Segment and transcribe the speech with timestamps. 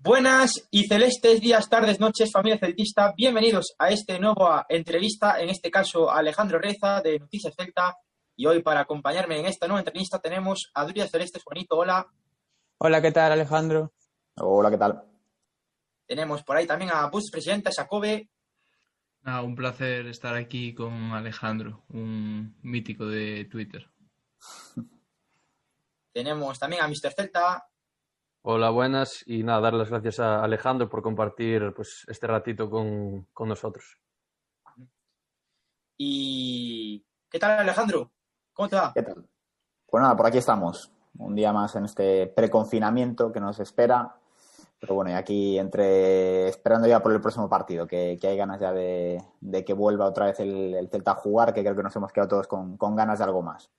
[0.00, 3.12] Buenas y celestes días, tardes, noches, familia celtista.
[3.16, 7.96] Bienvenidos a este nuevo entrevista, en este caso Alejandro Reza de Noticias Celta.
[8.36, 11.42] Y hoy para acompañarme en esta nueva entrevista tenemos a Durias Celestes.
[11.42, 12.06] Juanito, hola.
[12.78, 13.92] Hola, ¿qué tal, Alejandro?
[14.36, 15.02] Hola, ¿qué tal?
[16.06, 18.30] Tenemos por ahí también a Bus Presidenta Jacobe.
[19.24, 23.90] Ah, un placer estar aquí con Alejandro, un mítico de Twitter.
[26.12, 27.12] Tenemos también a Mr.
[27.16, 27.67] Celta.
[28.50, 29.24] Hola, buenas.
[29.26, 34.00] Y nada, dar las gracias a Alejandro por compartir pues, este ratito con, con nosotros.
[35.98, 38.10] ¿Y qué tal, Alejandro?
[38.54, 38.92] ¿Cómo te va?
[38.94, 39.28] ¿Qué tal?
[39.86, 40.90] Pues nada, por aquí estamos.
[41.18, 44.16] Un día más en este preconfinamiento que nos espera.
[44.80, 48.62] Pero bueno, y aquí entre esperando ya por el próximo partido, que, que hay ganas
[48.62, 51.82] ya de, de, que vuelva otra vez el, el, Celta a jugar, que creo que
[51.82, 53.70] nos hemos quedado todos con, con ganas de algo más.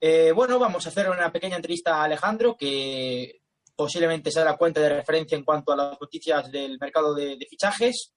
[0.00, 3.42] Eh, bueno, vamos a hacer una pequeña entrevista a Alejandro, que
[3.76, 8.12] posiblemente sea la cuenta de referencia en cuanto a las noticias del mercado de, fichajes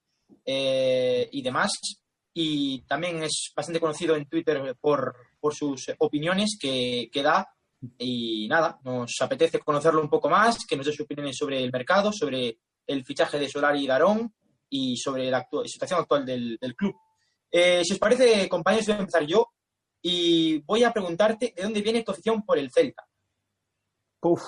[0.46, 1.72] eh, y demás.
[2.34, 5.16] Y también es bastante conocido en Twitter por,
[5.52, 7.48] sus opiniones que, que da
[7.98, 11.72] y nada, nos apetece conocerlo un poco más, que nos dé sus opiniones sobre el
[11.72, 14.34] mercado, sobre el fichaje de Solari y Darón
[14.70, 16.96] y sobre la situación actual del, del club.
[17.52, 19.53] Eh, si os parece, compañeros, voy a empezar yo
[20.04, 23.08] y voy a preguntarte de dónde viene tu afición por el Celta.
[24.22, 24.44] Uf,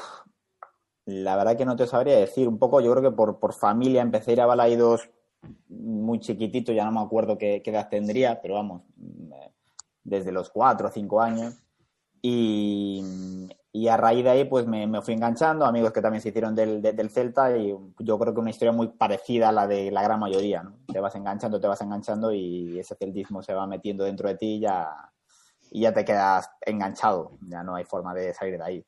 [1.06, 2.48] la verdad que no te sabría decir.
[2.48, 5.10] Un poco, yo creo que por, por familia empecé a ir a Balaidos
[5.70, 8.82] muy chiquitito, ya no me acuerdo qué, qué edad tendría, pero vamos,
[10.04, 11.56] desde los cuatro o cinco años.
[12.22, 13.04] Y,
[13.72, 16.56] y, a raíz de ahí pues me, me, fui enganchando, amigos que también se hicieron
[16.56, 20.02] del, del, Celta y yo creo que una historia muy parecida a la de la
[20.02, 20.80] gran mayoría, ¿no?
[20.92, 24.60] Te vas enganchando, te vas enganchando y ese celtismo se va metiendo dentro de ti
[24.60, 25.14] ya,
[25.72, 28.86] y ya te quedas enganchado, ya no hay forma de salir de ahí.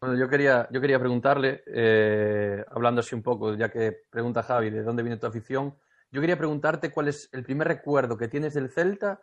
[0.00, 4.68] Bueno, yo quería, yo quería preguntarle, eh, hablando así un poco, ya que pregunta Javi
[4.68, 5.74] de dónde viene tu afición,
[6.10, 9.22] yo quería preguntarte cuál es el primer recuerdo que tienes del Celta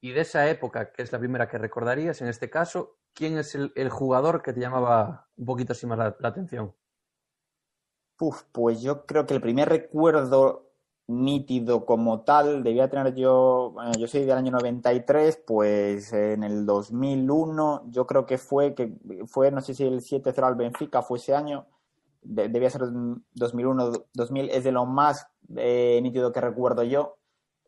[0.00, 3.54] y de esa época, que es la primera que recordarías, en este caso, ¿quién es
[3.54, 6.74] el, el jugador que te llamaba un poquito así más la, la atención?
[8.20, 10.67] Uf, pues yo creo que el primer recuerdo
[11.08, 12.62] nítido como tal.
[12.62, 18.38] Debía tener yo, yo soy del año 93, pues en el 2001 yo creo que
[18.38, 18.92] fue, que
[19.26, 21.66] fue, no sé si el 7-0 al Benfica fue ese año,
[22.22, 22.82] de, debía ser
[23.34, 25.26] 2001, 2000, es de lo más
[25.56, 27.16] eh, nítido que recuerdo yo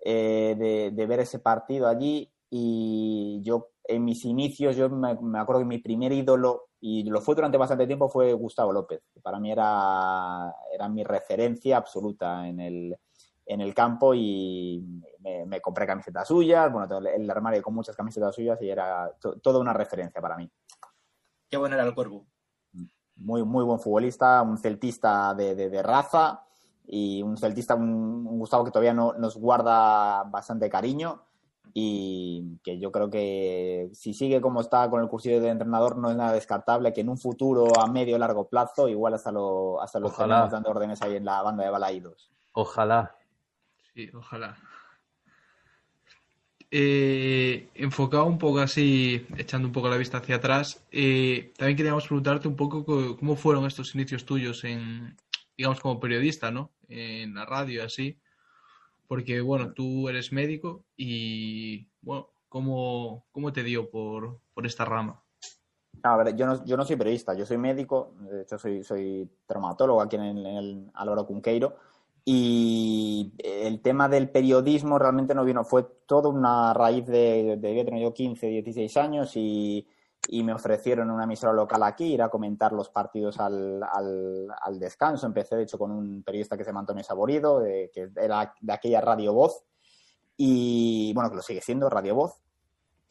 [0.04, 2.30] eh, de, ver ese partido allí.
[2.50, 7.20] Y yo en mis inicios, yo me, me, acuerdo que mi primer ídolo, y lo
[7.20, 12.60] fue durante bastante tiempo, fue Gustavo López, para mí era, era mi referencia absoluta en
[12.60, 12.96] el,
[13.50, 17.96] en el campo y me, me, compré camisetas suyas, bueno, todo el armario con muchas
[17.96, 20.48] camisetas suyas y era to, toda una referencia para mí.
[21.48, 22.26] Qué bueno era el Corvo.
[23.16, 26.44] Muy, muy buen futbolista, un celtista de, de, de raza
[26.86, 31.24] y un celtista, un, un, Gustavo que todavía no, nos guarda bastante cariño
[31.74, 36.10] y que yo creo que si sigue como está con el cursillo de entrenador no
[36.10, 40.00] es nada descartable que en un futuro a medio largo plazo igual hasta lo hasta
[40.00, 42.30] lo tenemos dando órdenes ahí en la banda de Balaídos.
[42.52, 43.14] Ojalá.
[44.00, 44.56] Sí, ojalá.
[46.70, 52.06] Eh, enfocado un poco así, echando un poco la vista hacia atrás, eh, también queríamos
[52.06, 52.82] preguntarte un poco
[53.18, 55.14] cómo fueron estos inicios tuyos en,
[55.54, 56.70] digamos, como periodista, ¿no?
[56.88, 58.18] En la radio, así.
[59.06, 65.22] Porque, bueno, tú eres médico y, bueno, ¿cómo, cómo te dio por, por esta rama?
[66.02, 69.28] A ver, yo no, yo no soy periodista, yo soy médico, de hecho soy, soy
[69.44, 71.76] traumatólogo aquí en el, en Cunqueiro.
[72.24, 78.02] Y el tema del periodismo realmente no vino, fue toda una raíz de, de tener
[78.02, 79.88] yo 15, 16 años y,
[80.28, 84.78] y, me ofrecieron una emisora local aquí, ir a comentar los partidos al, al, al,
[84.78, 85.26] descanso.
[85.26, 88.72] Empecé, de hecho, con un periodista que se llama Antonio Saborido, de, que era de
[88.72, 89.64] aquella Radio Voz,
[90.36, 92.42] y bueno, que lo sigue siendo, Radio Voz.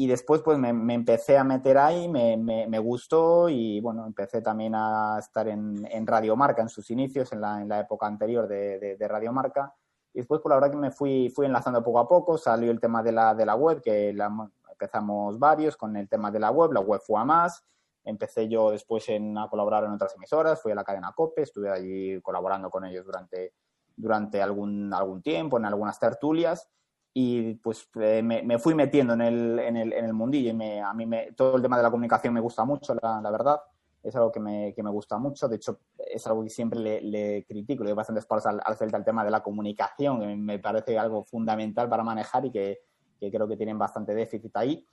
[0.01, 4.05] Y después pues me, me empecé a meter ahí, me, me, me, gustó y bueno,
[4.05, 7.81] empecé también a estar en, en Radio Marca en sus inicios, en la, en la
[7.81, 9.75] época anterior de, de, de, Radio Marca.
[10.13, 12.71] Y después, por pues, la verdad que me fui, fui enlazando poco a poco, salió
[12.71, 14.31] el tema de la, de la web, que la,
[14.71, 17.65] empezamos varios con el tema de la web, la web fue a más.
[18.05, 21.69] Empecé yo después en, a colaborar en otras emisoras, fui a la cadena COPE, estuve
[21.69, 23.53] allí colaborando con ellos durante,
[23.97, 26.69] durante algún, algún tiempo, en algunas tertulias
[27.13, 30.53] y pues eh, me, me, fui metiendo en el, en el, en el mundillo y
[30.53, 33.31] me, a mí me, todo el tema de la comunicación me gusta mucho, la, la
[33.31, 33.59] verdad.
[34.01, 35.49] Es algo que me, que me, gusta mucho.
[35.49, 38.77] De hecho, es algo que siempre le, le critico, le doy bastantes palos al, al
[38.77, 42.79] Celta el tema de la comunicación, que me parece algo fundamental para manejar y que,
[43.19, 44.85] que creo que tienen bastante déficit ahí.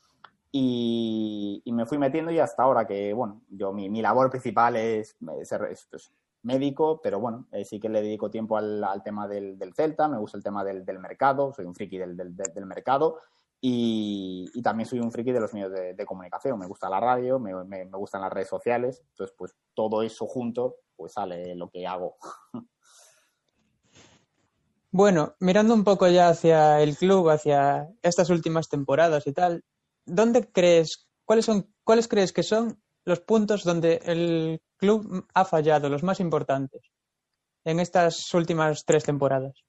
[0.51, 5.17] y, me fui metiendo y hasta ahora que, bueno, yo mi, mi labor principal es
[5.43, 5.63] ser
[6.47, 10.19] médico, pero bueno, eh, sí que le dedico tiempo al, tema del, del, Celta, me
[10.19, 12.15] gusta el tema del, mercado, soy un friki del,
[12.65, 13.19] mercado
[13.61, 17.53] y, también soy un friki de los medios de, comunicación, me gusta la radio, me,
[17.65, 22.17] me, gustan las redes sociales, entonces pues todo eso junto pues sale lo que hago.
[24.93, 29.63] Bueno, mirando un poco ya hacia el club, hacia estas últimas temporadas y tal,
[30.07, 35.89] ¿dónde crees, cuáles son, cuáles crees que son los puntos donde el club ha fallado,
[35.89, 36.83] los más importantes,
[37.65, 39.65] en estas últimas tres temporadas?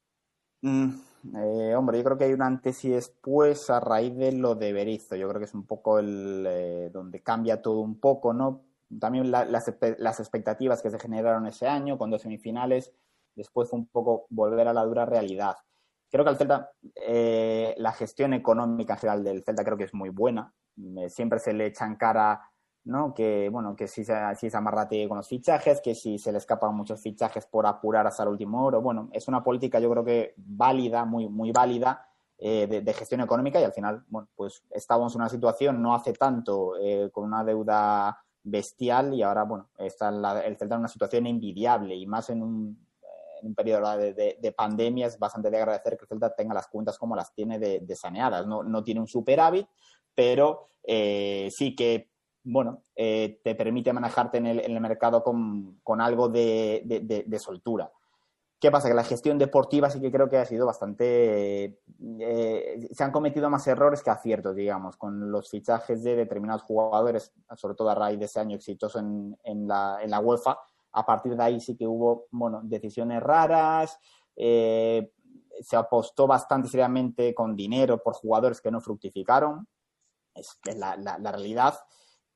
[0.61, 0.89] Mm,
[1.35, 4.73] eh, hombre, yo creo que hay un antes y después a raíz de lo de
[4.73, 5.15] Berizzo.
[5.15, 8.63] Yo creo que es un poco el eh, donde cambia todo un poco, ¿no?
[8.99, 12.93] También la, las, expectativas que se generaron ese año con dos semifinales,
[13.35, 15.57] después un poco volver a la dura realidad.
[16.09, 20.09] Creo que al Celta, eh, la gestión económica general del Celta creo que es muy
[20.09, 20.53] buena.
[21.09, 22.41] siempre se le echan cara
[22.87, 23.13] ¿no?
[23.13, 26.73] Que, bueno, que si, si es amarrate con los fichajes, que si se le escapan
[26.73, 28.81] muchos fichajes por apurar hasta el último oro.
[28.81, 32.07] Bueno, es una política yo creo que válida, muy, muy válida
[32.37, 36.13] eh, de, gestión económica y al final, bueno, pues estábamos en una situación no hace
[36.13, 40.87] tanto eh, con una deuda bestial y ahora, bueno, está la, el Celta en una
[40.87, 42.87] situación envidiable y más en un,
[43.41, 46.53] en un periodo de, de, de, pandemia es bastante de agradecer que el Celta tenga
[46.53, 48.47] las cuentas como las tiene de saneadas.
[48.47, 49.67] No, no tiene un superávit,
[50.15, 52.09] pero eh, sí que
[52.49, 57.91] bueno, eh, te permite manejarte en el, mercado con, algo de, soltura.
[58.57, 58.87] ¿Qué pasa?
[58.87, 61.81] Que la gestión deportiva sí que creo que ha sido bastante...
[62.19, 67.33] Eh, se han cometido más errores que aciertos, digamos, con los fichajes de determinados jugadores,
[67.57, 70.57] sobre todo a raíz de ese año exitoso en, la, UEFA.
[70.93, 73.99] A partir de ahí sí que hubo, bueno, decisiones raras,
[74.37, 75.11] eh,
[75.59, 79.67] se apostó bastante seriamente con dinero por jugadores que no fructificaron,
[80.33, 81.77] es, la realidad.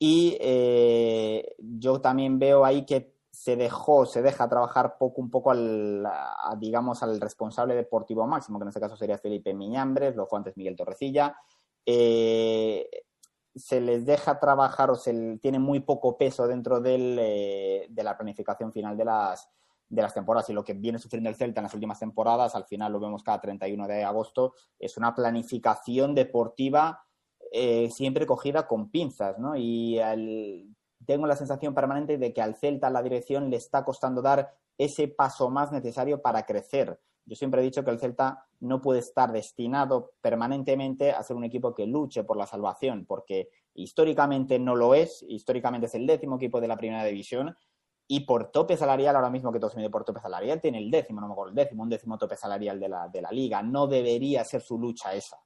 [0.03, 5.51] Y eh, yo también veo ahí que se dejó, se deja trabajar poco un poco
[5.51, 10.25] al, a, digamos, al responsable deportivo máximo, que en este caso sería Felipe Miñambres, lo
[10.25, 11.37] fue antes Miguel Torrecilla.
[11.85, 12.89] Eh,
[13.53, 18.17] se les deja trabajar o se tiene muy poco peso dentro del, eh, de la
[18.17, 19.51] planificación final de las,
[19.87, 22.65] de las temporadas y lo que viene sufriendo el Celta en las últimas temporadas, al
[22.65, 27.03] final lo vemos cada 31 de agosto, es una planificación deportiva
[27.51, 29.55] eh, siempre cogida con pinzas, ¿no?
[29.55, 29.99] Y
[31.05, 35.09] tengo la sensación permanente de que al Celta la dirección le está costando dar ese
[35.09, 36.99] paso más necesario para crecer.
[37.25, 41.43] Yo siempre he dicho que el Celta no puede estar destinado permanentemente a ser un
[41.43, 46.37] equipo que luche por la salvación, porque históricamente no lo es, históricamente es el décimo
[46.37, 47.55] equipo de la primera división
[48.07, 51.21] y por tope salarial, ahora mismo que todos mide por tope salarial, tiene el décimo,
[51.21, 53.61] no me acuerdo, el décimo, un décimo tope salarial de la, de la liga.
[53.61, 55.37] No debería ser su lucha esa.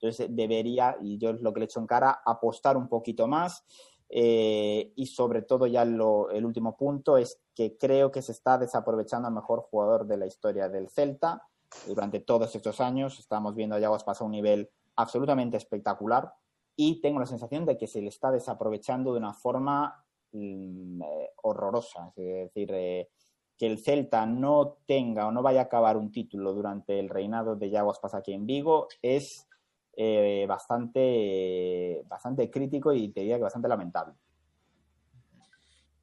[0.00, 3.64] Entonces debería, y yo es lo que le echo en cara, apostar un poquito más.
[4.08, 8.56] Eh, y sobre todo ya lo, el último punto es que creo que se está
[8.56, 11.42] desaprovechando al mejor jugador de la historia del Celta.
[11.86, 16.32] Durante todos estos años estamos viendo a Yaguas pasar un nivel absolutamente espectacular
[16.76, 21.30] y tengo la sensación de que se le está desaprovechando de una forma mm, eh,
[21.42, 22.12] horrorosa.
[22.14, 23.08] Es decir, eh,
[23.56, 27.56] que el Celta no tenga o no vaya a acabar un título durante el reinado
[27.56, 29.45] de Yaguas pasa aquí en Vigo es
[29.98, 34.12] eh, bastante, bastante crítico y te diría que bastante lamentable.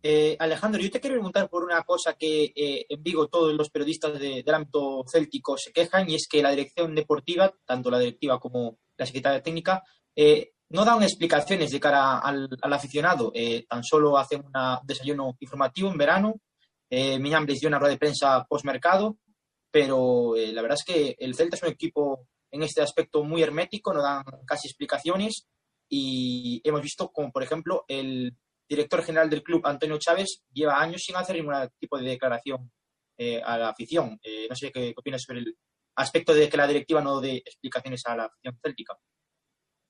[0.01, 3.69] Eh, Alejandro, yo te quiero preguntar por una cosa que eh, en Vigo todos los
[3.69, 7.99] periodistas de, del ámbito céltico se quejan y es que la dirección deportiva, tanto la
[7.99, 9.83] directiva como la secretaria técnica,
[10.69, 13.31] no dan explicaciones de cara al, aficionado,
[13.69, 14.51] tan solo hacen un
[14.85, 16.35] desayuno informativo en verano,
[16.89, 19.17] Miñambres dio una rueda de prensa post-mercado,
[19.69, 23.93] pero la verdad es que el Celta es un equipo en este aspecto muy hermético,
[23.93, 25.47] no dan casi explicaciones
[25.89, 28.37] y hemos visto como, por ejemplo, el
[28.69, 32.71] director general del club, Antonio Chávez, lleva años sin hacer ningún tipo de declaración
[33.17, 34.19] eh, a la afición.
[34.23, 35.57] Eh, no sé qué, opinas sobre el
[35.95, 38.97] aspecto de que la directiva no dé explicaciones a la afición céltica.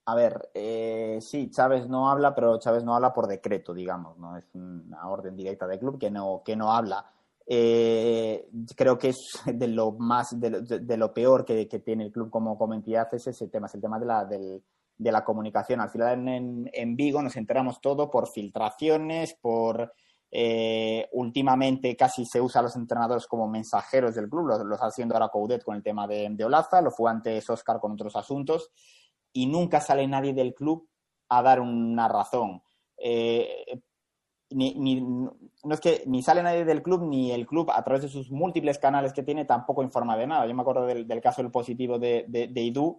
[0.05, 4.37] A ver, eh, sí, Chávez no habla, pero Chávez no habla por decreto, digamos, ¿no?
[4.37, 7.12] Es una orden directa del club que no, que no habla.
[7.45, 12.11] Eh, creo que es de lo más, de, de, de lo peor que, tiene el
[12.11, 15.81] club como, como entidad es ese tema, es el tema de la, de la comunicación.
[15.81, 19.93] Al final en, en, Vigo nos enteramos todo por filtraciones, por
[20.31, 24.87] eh, últimamente casi se usa a los entrenadores como mensajeros del club, lo, lo está
[24.87, 28.15] haciendo ahora Coudet con el tema de, de Olaza, lo fue antes Oscar con otros
[28.15, 28.71] asuntos,
[29.31, 30.87] y nunca sale nadie del club
[31.29, 32.61] a dar una razón.
[32.97, 33.81] Eh,
[34.53, 38.09] ni, no es que ni sale nadie del club, ni el club, a través de
[38.09, 40.45] sus múltiples canales que tiene, tampoco informa de nada.
[40.45, 42.93] Yo me acuerdo del, del caso del positivo de, de, de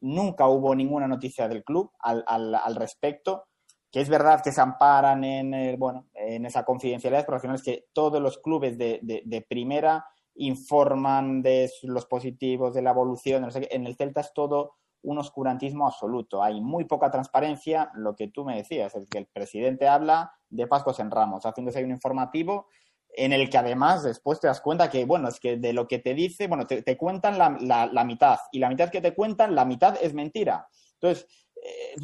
[0.00, 3.48] nunca hubo ninguna noticia del club al, al, al respecto
[3.90, 7.56] que es verdad que se amparan en, el, bueno, en esa confidencialidad, pero al final
[7.56, 10.04] es que todos los clubes de, de, primera
[10.34, 13.48] informan de los positivos, de la evolución.
[13.70, 16.42] En el Celta es todo un oscurantismo absoluto.
[16.42, 20.66] Hay muy poca transparencia, lo que tú me decías, es que el presidente habla de
[20.66, 22.66] Pascos en Ramos, haciéndose un informativo
[23.10, 25.98] en el que además después te das cuenta que, bueno, es que de lo que
[25.98, 29.64] te dice, bueno, te, cuentan la, la, mitad y la mitad que te cuentan, la
[29.64, 30.68] mitad es mentira.
[30.94, 31.26] Entonces,
[31.56, 31.94] eh,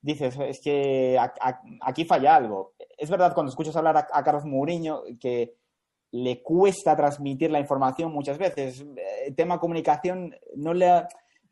[0.00, 1.32] dices, es que a,
[1.80, 2.74] aquí falla algo.
[2.96, 5.56] Es verdad, cuando escuchas hablar a, Carlos Mourinho, que
[6.12, 8.84] le cuesta transmitir la información muchas veces.
[9.24, 11.06] El tema comunicación no le...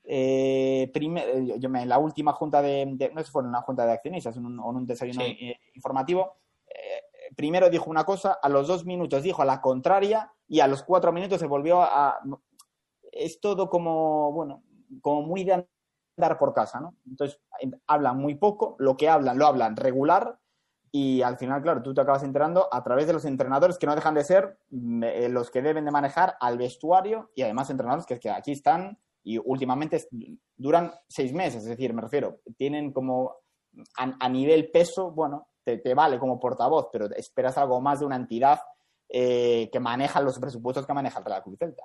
[0.07, 3.49] Eh, primer, yo me, en la última junta de, de, no sé si fue en
[3.49, 5.37] una junta de accionistas en un, en un desayuno sí.
[5.41, 6.37] eh, informativo,
[6.69, 10.67] eh, primero dijo una cosa, a los dos minutos dijo a la contraria y a
[10.67, 12.19] los cuatro minutos se volvió a...
[13.13, 14.63] Es todo como, bueno,
[15.01, 15.67] como muy de
[16.17, 16.95] dar por casa, ¿no?
[17.07, 17.41] Entonces,
[17.87, 20.39] hablan muy poco, lo que hablan lo hablan regular
[20.91, 23.97] y al final, claro, tú te acabas enterando a través de los entrenadores que no
[23.97, 24.59] dejan de ser
[25.03, 28.99] eh, los que deben de manejar al vestuario y además entrenadores que, que aquí están
[29.25, 30.07] y últimamente
[30.57, 33.37] duran seis meses, es decir, me refiero, tienen como
[33.97, 38.07] a, a nivel peso, bueno, te, te, vale como portavoz, pero esperas algo más de
[38.07, 38.61] una entidad
[39.09, 41.85] eh, que maneja los presupuestos que maneja el Real Club Celta.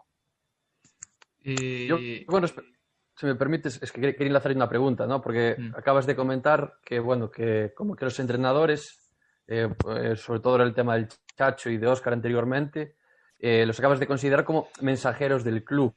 [1.42, 1.88] Y...
[1.88, 5.22] Yo, bueno, si me permites, es que quería enlazar una pregunta, ¿no?
[5.22, 5.76] Porque mm.
[5.76, 9.12] acabas de comentar que, bueno, que como que los entrenadores,
[9.48, 12.96] eh, pues, sobre todo el tema del Chacho y de Oscar anteriormente,
[13.38, 15.96] eh, los acabas de considerar como mensajeros del club.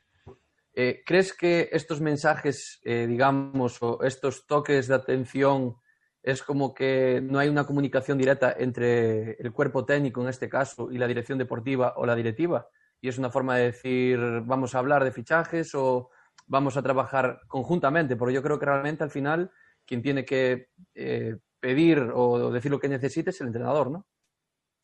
[0.75, 5.77] Eh, ¿Crees que estos mensajes, eh, digamos, o estos toques de atención,
[6.23, 10.91] es como que no hay una comunicación directa entre el cuerpo técnico, en este caso,
[10.91, 12.69] y la dirección deportiva o la directiva?
[13.01, 16.11] Y es una forma de decir, vamos a hablar de fichajes o
[16.47, 19.51] vamos a trabajar conjuntamente, porque yo creo que realmente al final
[19.85, 24.07] quien tiene que eh, pedir o decir lo que necesite es el entrenador, ¿no?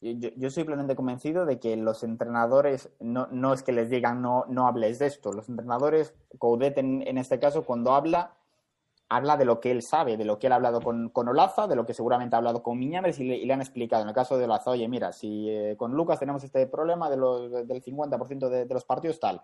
[0.00, 4.22] Yo, yo, soy plenamente convencido de que los entrenadores no, no es que les digan
[4.22, 5.32] no, no hables de esto.
[5.32, 8.36] Los entrenadores, Coudet en, este caso, cuando habla,
[9.08, 11.66] habla de lo que él sabe, de lo que él ha hablado con, con Olaza,
[11.66, 14.02] de lo que seguramente ha hablado con Miñambres y le, y le han explicado.
[14.02, 17.16] En el caso de Olaza, oye, mira, si eh, con Lucas tenemos este problema de
[17.16, 19.42] los, del 50% de, de los partidos, tal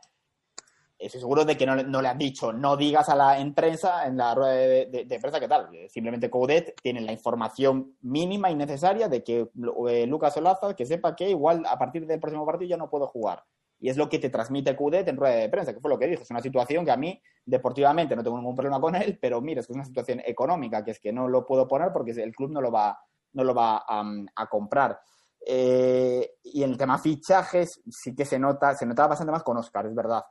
[1.07, 4.17] estoy seguro de que no, no, le han dicho, no digas a la prensa, en
[4.17, 5.69] la rueda de, de, de prensa qué tal.
[5.89, 9.51] Simplemente Coudet tiene la información mínima y necesaria de que
[9.89, 13.07] eh, Lucas Olaza, que sepa que igual a partir del próximo partido ya no puedo
[13.07, 13.45] jugar.
[13.81, 16.07] Y es lo que te transmite Coudet en rueda de prensa, que fue lo que
[16.07, 16.23] dijo.
[16.23, 19.61] Es una situación que a mí, deportivamente, no tengo ningún problema con él, pero mira,
[19.61, 22.35] es que es una situación económica, que es que no lo puedo poner porque el
[22.35, 22.99] club no lo va,
[23.33, 24.99] no lo va a comprar.
[25.47, 29.59] Eh, y en el tema fichajes, sí que se nota, se notaba bastante más con
[29.59, 30.25] Oscar, es verdad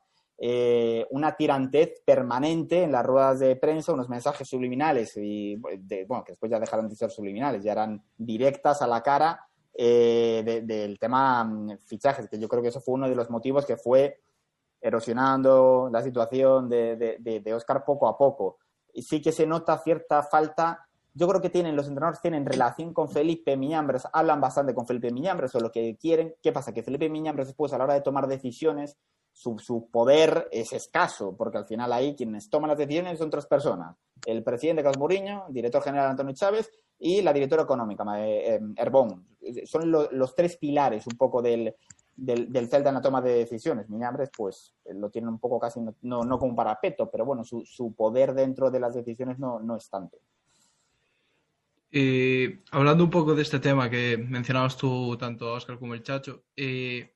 [0.45, 6.25] eh, una tirantez permanente en las ruedas de prensa, unos mensajes subliminales, y de, bueno,
[6.25, 10.63] que después ya dejaron de ser subliminales, ya eran directas a la cara eh, de,
[10.63, 13.77] del tema mm, fichajes, que yo creo que eso fue uno de los motivos que
[13.77, 14.19] fue
[14.81, 18.57] erosionando la situación de, de, de Oscar poco a poco.
[18.91, 22.91] Y sí que se nota cierta falta yo creo que tienen, los entrenadores tienen relación
[22.91, 26.33] con Felipe Miñambres, hablan bastante con Felipe Miñambres o lo que quieren.
[26.41, 26.73] ¿Qué pasa?
[26.73, 28.97] Que Felipe Miñambres después a la hora de tomar decisiones
[29.33, 33.45] su, su, poder es escaso, porque al final ahí quienes toman las decisiones son tres
[33.45, 33.97] personas.
[34.25, 39.25] El presidente Carlos Mourinho, el director general Antonio Chávez y la directora económica, eh, Herbón.
[39.65, 41.75] Son lo, los tres pilares un poco del,
[42.15, 43.89] del, Celta en la toma de decisiones.
[43.89, 47.65] Miñambres, pues, lo tiene un poco casi, no, no como un parapeto, pero bueno, su,
[47.65, 50.17] su poder dentro de las decisiones no, no es tanto.
[51.95, 56.43] Eh, hablando un poco de este tema que mencionabas tú, tanto Oscar como el Chacho,
[56.55, 57.12] eh,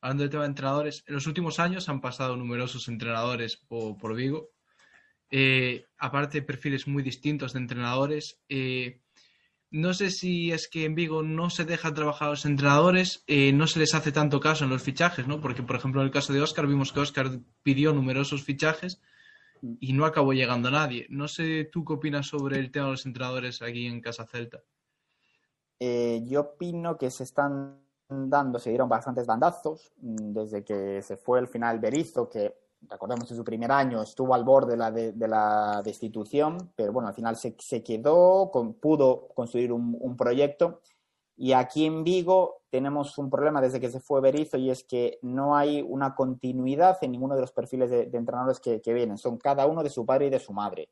[0.00, 4.14] hablando del tema de entrenadores, en los últimos años han pasado numerosos entrenadores por, por
[4.14, 4.50] Vigo.
[5.30, 8.40] Eh, aparte, perfiles muy distintos de entrenadores.
[8.48, 9.00] Eh,
[9.70, 13.52] no sé si es que en Vigo no se dejan trabajar a los entrenadores, eh,
[13.52, 15.40] no se les hace tanto caso en los fichajes, ¿no?
[15.40, 17.30] Porque, por ejemplo, en el caso de Oscar, vimos que Oscar
[17.62, 19.00] pidió numerosos fichajes
[19.78, 21.06] y no acabó llegando a nadie.
[21.08, 24.62] No sé tú qué opinas sobre el tema de los entrenadores aquí en Casa Celta.
[25.78, 27.80] Eh, yo opino que se están
[28.10, 32.54] dando, se dieron bastantes bandazos mm, desde que se fue el final Berizo, que
[32.88, 36.92] recordemos en su primer año estuvo al borde de la, de, de la destitución, pero
[36.92, 40.80] bueno, al final se, quedó, con, pudo construir un, proyecto.
[41.36, 45.18] Y aquí en Vigo tenemos un problema desde que se fue Berizo y es que
[45.22, 49.16] no hay una continuidad en ninguno de los perfiles de, de entrenadores que vienen.
[49.16, 50.90] Son cada uno de su padre y de su madre.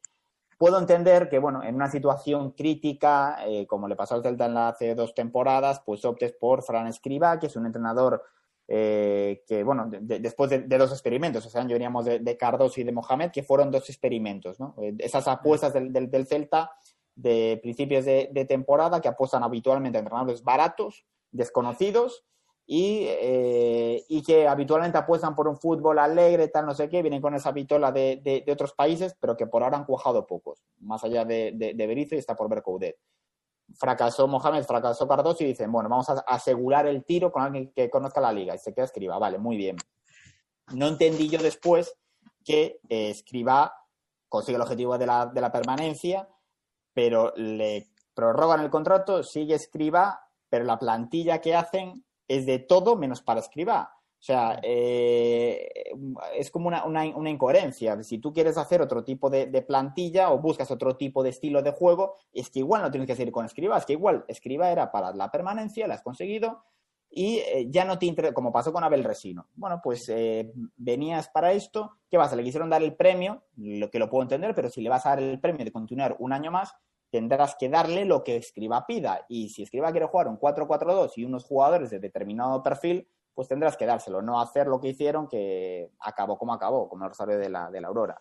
[0.59, 4.55] Puedo entender que, bueno, en una situación crítica, eh, como le pasó al Celta en
[4.55, 8.25] la hace dos temporadas, pues optes por Fran Escriba, que es un entrenador
[8.71, 12.85] eh, que, bueno, después de, dos experimentos, o sea, año veníamos de, de, Cardoso y
[12.85, 14.75] de Mohamed, que fueron dos experimentos, ¿no?
[14.83, 16.73] Eh, esas apuestas del, del, Celta
[17.15, 22.27] de principios de, temporada que apuestan habitualmente a entrenadores baratos, desconocidos,
[22.71, 27.23] y, eh, y, que habitualmente apuestan por un fútbol alegre, tal, no sé qué, vienen
[27.23, 31.03] con esa vitola de, de, otros países, pero que por ahora han cuajado pocos, más
[31.03, 32.99] allá de, de, Berizzo y está por ver Coudet
[33.75, 37.91] fracasó Mohamed, fracasó Cardoso y dicen, bueno, vamos a asegurar el tiro con alguien que
[37.91, 38.55] conozca la liga.
[38.55, 39.77] Y se queda Escriba, vale, muy bien.
[40.73, 41.95] No entendí yo después
[42.45, 43.75] que eh, Escriba
[44.27, 46.29] consigue el objetivo de la, de la permanencia,
[46.95, 52.97] pero le prorrogan el contrato, sigue Escriba, pero la plantilla que hacen es de todo
[52.97, 53.99] menos para Escriba.
[54.21, 55.93] O sea, eh,
[56.35, 58.03] es como una, una, una, incoherencia.
[58.03, 61.71] Si tú quieres hacer otro tipo de, plantilla o buscas otro tipo de estilo de
[61.71, 64.91] juego, es que igual no tienes que seguir con Escriba, es que igual Escriba era
[64.91, 66.65] para la permanencia, la has conseguido
[67.11, 69.47] y eh, ya no te interesa, como pasó con Abel Resino.
[69.55, 72.35] Bueno, pues eh, venías para esto, ¿qué vas?
[72.35, 75.11] Le quisieron dar el premio, lo que lo puedo entender, pero si le vas a
[75.11, 76.75] dar el premio de continuar un año más,
[77.11, 79.25] tendrás que darle lo que Escriba pida.
[79.29, 83.77] Y si Escriba quiere jugar un 4-4-2 y unos jugadores de determinado perfil, pues tendrás
[83.77, 87.49] que dárselo, no hacer lo que hicieron que acabó como acabó, como el Rosario de
[87.49, 88.21] la, de la Aurora.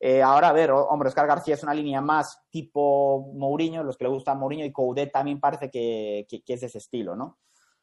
[0.00, 4.04] Eh, ahora, a ver, hombre, Oscar García es una línea más tipo Mourinho, los que
[4.04, 7.38] le gusta Mourinho, y Coudet también parece que, es de ese estilo, ¿no?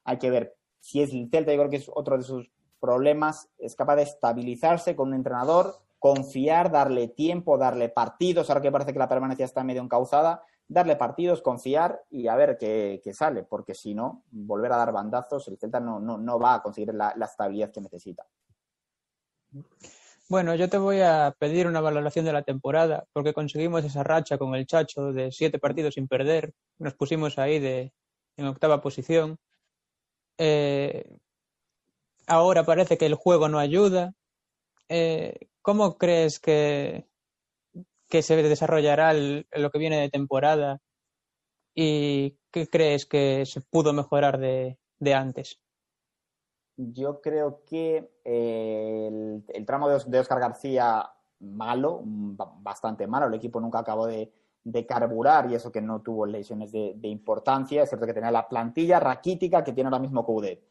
[0.06, 3.50] Hay que ver si es el Celta, yo creo que es otro de sus problemas,
[3.58, 5.76] es capaz de estabilizarse con un entrenador,
[6.06, 10.98] confiar, darle tiempo, darle partidos, ahora que parece que la permanencia está medio encauzada, darle
[10.98, 15.58] partidos, confiar y a ver qué, sale, porque si no, volver a dar bandazos, el
[15.58, 18.24] Celta no, no, va a conseguir la, estabilidad que necesita.
[20.30, 24.38] Bueno, yo te voy a pedir una valoración de la temporada, porque conseguimos esa racha
[24.38, 27.94] con el Chacho de siete partidos sin perder, nos pusimos ahí de,
[28.38, 29.40] en octava posición.
[30.38, 31.18] Eh,
[32.28, 34.14] ahora parece que el juego no ayuda.
[34.88, 37.08] Eh, ¿Cómo crees que,
[38.08, 40.80] que se desarrollará lo que viene de temporada
[41.74, 44.78] y qué crees que se pudo mejorar de,
[45.16, 45.60] antes?
[46.78, 53.80] Yo creo que eh, el, tramo de, Oscar García malo, bastante malo, el equipo nunca
[53.80, 54.32] acabó de,
[54.88, 59.00] carburar y eso que no tuvo lesiones de, importancia, es cierto que tenía la plantilla
[59.00, 60.62] raquítica que tiene ahora mismo Coudet.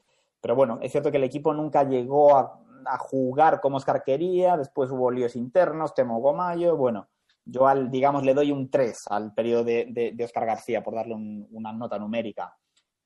[0.41, 2.64] Pero bueno, es cierto que el equipo nunca llegó a,
[2.99, 7.09] jugar como Oscar quería, después hubo líos internos, Temo Gomayo, bueno,
[7.45, 11.15] yo, al, digamos, le doy un 3 al periodo de, de, Oscar García, por darle
[11.15, 12.57] una nota numérica.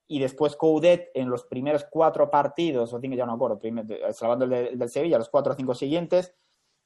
[0.07, 3.61] Y después Coudet, en los primeros cuatro partidos, o cinco, ya no acuerdo,
[4.13, 6.35] salvando el, del Sevilla, los cuatro o cinco siguientes,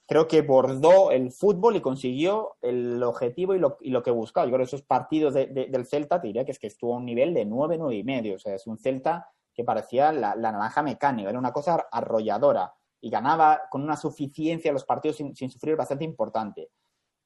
[0.06, 4.46] creo que bordó el fútbol y consiguió el objetivo y lo, y lo que buscaba.
[4.46, 7.04] Yo creo que esos partidos del Celta, te diría que es que estuvo a un
[7.04, 8.36] nivel de 9, 9 y medio.
[8.36, 13.10] O sea, es un Celta que parecía la, naranja mecánica, era una cosa arrolladora y
[13.10, 16.70] ganaba con una suficiencia los partidos sin, sin sufrir bastante importante.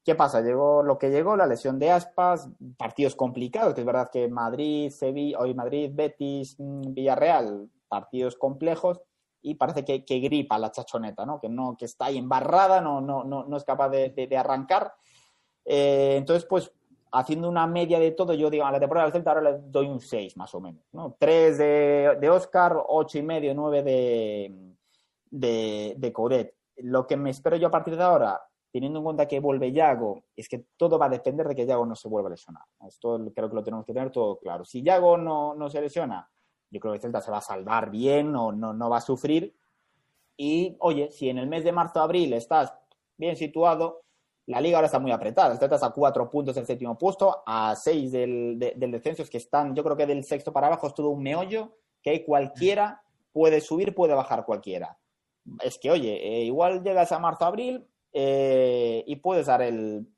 [0.02, 0.40] ¿Qué pasa?
[0.40, 4.90] Llegó lo que llegó, la lesión de Aspas, partidos complicados, que es verdad que Madrid,
[4.90, 9.00] Sevilla, hoy Madrid, Betis, mm, Villarreal, partidos complejos,
[9.42, 11.38] y parece que, que, gripa la chachoneta, ¿no?
[11.38, 14.94] Que no, que está ahí embarrada, no, no, no, no es capaz de, arrancar.
[15.64, 16.72] Eh, entonces, pues,
[17.12, 19.88] haciendo una media de todo, yo digo, a la temporada del Celta ahora le doy
[19.88, 21.16] un 6 más o menos, ¿no?
[21.18, 24.75] 3 de, de Oscar, 8 y medio, 9 de,
[25.30, 26.54] de, de.
[26.78, 28.40] Lo que me espero yo a partir de ahora,
[28.72, 31.86] teniendo en cuenta que vuelve Yago, es que todo va a depender de que Yago
[31.86, 32.64] no se vuelva a lesionar.
[32.86, 34.64] Esto creo que lo tenemos que tener todo claro.
[34.64, 36.28] Si Yago no, no se lesiona,
[36.70, 39.56] yo creo que Celta se va a salvar bien, o no, no va a sufrir.
[40.36, 42.74] Y, oye, si en el mes de marzo abril estás
[43.16, 44.02] bien situado,
[44.46, 45.52] la liga ahora está muy apretada.
[45.52, 49.30] El Celta está a cuatro puntos del séptimo puesto, a seis del, del descenso, es
[49.30, 53.02] que están, yo creo que del sexto para abajo es todo un meollo, que cualquiera
[53.32, 54.98] puede subir, puede bajar cualquiera.
[55.60, 57.86] Es que, oye, eh, igual llegas a marzo-abril,
[58.18, 60.08] eh, y puedes dar el,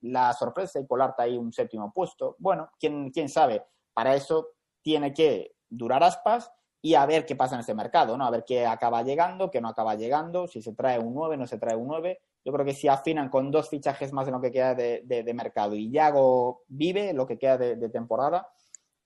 [0.00, 2.34] la sorpresa y colarte ahí un séptimo puesto.
[2.40, 3.64] Bueno, quién, quién sabe.
[3.92, 4.48] Para eso
[4.82, 8.26] tiene que durar aspas y a ver qué pasa en este mercado, ¿no?
[8.26, 11.46] A ver qué acaba llegando, qué no acaba llegando, si se trae un 9, no
[11.46, 12.20] se trae un 9.
[12.44, 15.76] Yo creo que si afinan con dos fichajes más de lo que queda de, mercado
[15.76, 18.48] y Yago vive lo que queda de, temporada,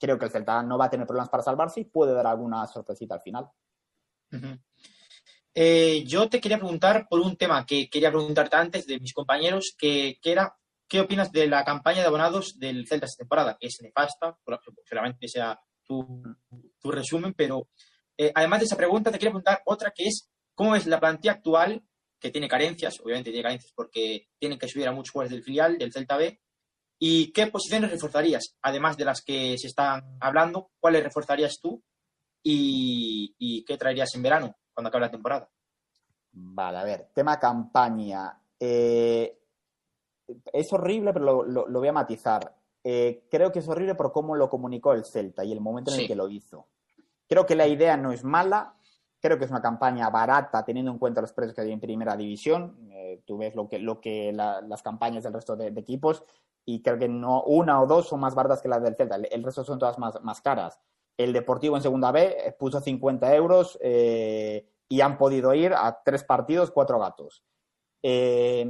[0.01, 2.67] creo que el Celta no va a tener problemas para salvarse y puede dar alguna
[2.67, 3.49] sorpresita al final.
[5.61, 9.75] Eh, yo te quería preguntar por un tema que quería preguntarte antes de mis compañeros,
[9.77, 13.57] que, era, ¿qué opinas de la campaña de abonados del Celta esta temporada?
[13.59, 14.39] Que es nefasta,
[14.85, 16.23] seguramente sea tu,
[16.79, 17.71] tu resumen, pero
[18.17, 21.33] eh, además de esa pregunta, te quería preguntar otra que es, ¿cómo es la plantilla
[21.33, 21.83] actual,
[22.21, 25.77] que tiene carencias, obviamente tiene carencias porque tienen que subir a muchos jugadores del filial,
[25.77, 26.41] del Celta B,
[27.01, 30.71] ¿y qué posiciones reforzarías, además de las que se están hablando?
[30.79, 31.83] ¿Cuáles reforzarías tú
[32.45, 35.51] y, y qué traerías en verano cuando acabe la temporada.
[36.31, 38.41] Vale, a ver, tema campaña.
[38.61, 39.37] Eh,
[40.53, 42.55] es horrible, pero lo, lo, voy a matizar.
[42.85, 45.99] Eh, creo que es horrible por cómo lo comunicó el Celta y el momento en
[45.99, 46.69] el que lo hizo.
[47.29, 48.77] Creo que la idea no es mala,
[49.21, 52.17] creo que es una campaña barata teniendo en cuenta los precios que hay en primera
[52.17, 52.89] división.
[52.93, 56.23] Eh, tú ves lo que, lo que las campañas del resto de, equipos
[56.65, 59.17] y creo que no una o dos son más baratas que las del Celta.
[59.17, 60.79] El, resto son todas más, más caras.
[61.19, 63.79] El Deportivo en segunda B puso 50 euros
[64.89, 67.45] y han podido ir a tres partidos, cuatro gatos.
[68.03, 68.67] Eh,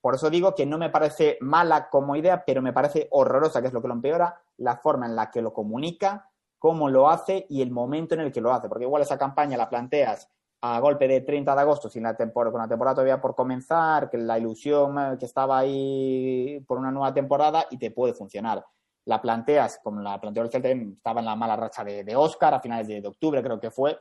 [0.00, 3.68] por eso digo que no me parece mala como idea, pero me parece horrorosa, que
[3.68, 7.46] es lo que lo empeora, la forma en la que lo comunica, cómo lo hace
[7.48, 8.68] y el momento en el que lo hace.
[8.68, 10.28] Porque igual esa campaña la planteas
[10.62, 14.10] a golpe de 30 de agosto, sin la temporada, con la temporada todavía por comenzar,
[14.10, 18.64] que la ilusión eh, que estaba ahí por una nueva temporada y te puede funcionar.
[19.06, 22.54] La planteas, como la planteó el Celta, estaba en la mala racha de, de Oscar
[22.54, 23.98] a finales de, de octubre, creo que fue,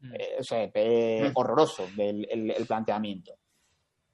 [0.00, 0.14] Mm.
[0.14, 1.32] Eh, o sea, mm.
[1.34, 3.32] horroroso el, planteamiento.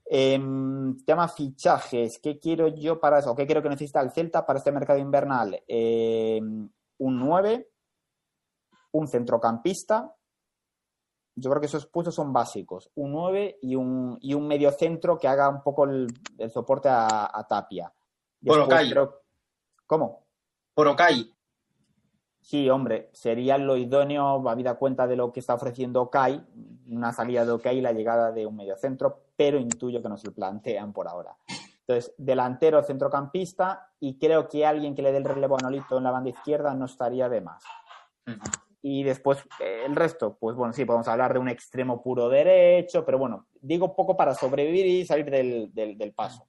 [0.05, 3.35] Em, tema fichajes, ¿qué quiero yo para eso?
[3.35, 5.63] ¿Qué quiero que necesita el Celta para este mercado invernal?
[5.67, 6.69] Em,
[6.99, 7.69] un 9,
[8.93, 10.15] un centrocampista.
[11.35, 12.91] Yo creo que esos puestos son básicos.
[12.95, 16.09] Un 9 y un, y un medio centro que haga un poco el,
[16.53, 17.91] soporte a, Tapia.
[18.45, 18.69] Por
[19.87, 20.22] ¿Cómo?
[20.75, 21.31] Por Okai.
[22.41, 26.45] Sí, hombre, sería lo idóneo, habida cuenta de lo que está ofreciendo Okai,
[26.89, 30.27] una salida de Okai y la llegada de un mediocentro, pero intuyo que no se
[30.29, 31.37] lo plantean por ahora.
[31.81, 36.05] Entonces, delantero, centrocampista, y creo que alguien que le dé el relevo a Nolito en
[36.05, 37.63] la banda izquierda no estaría de más.
[38.81, 43.05] Y después, eh, el resto, pues bueno, sí, podemos hablar de un extremo puro derecho,
[43.05, 46.49] pero bueno, digo poco para sobrevivir y salir del paso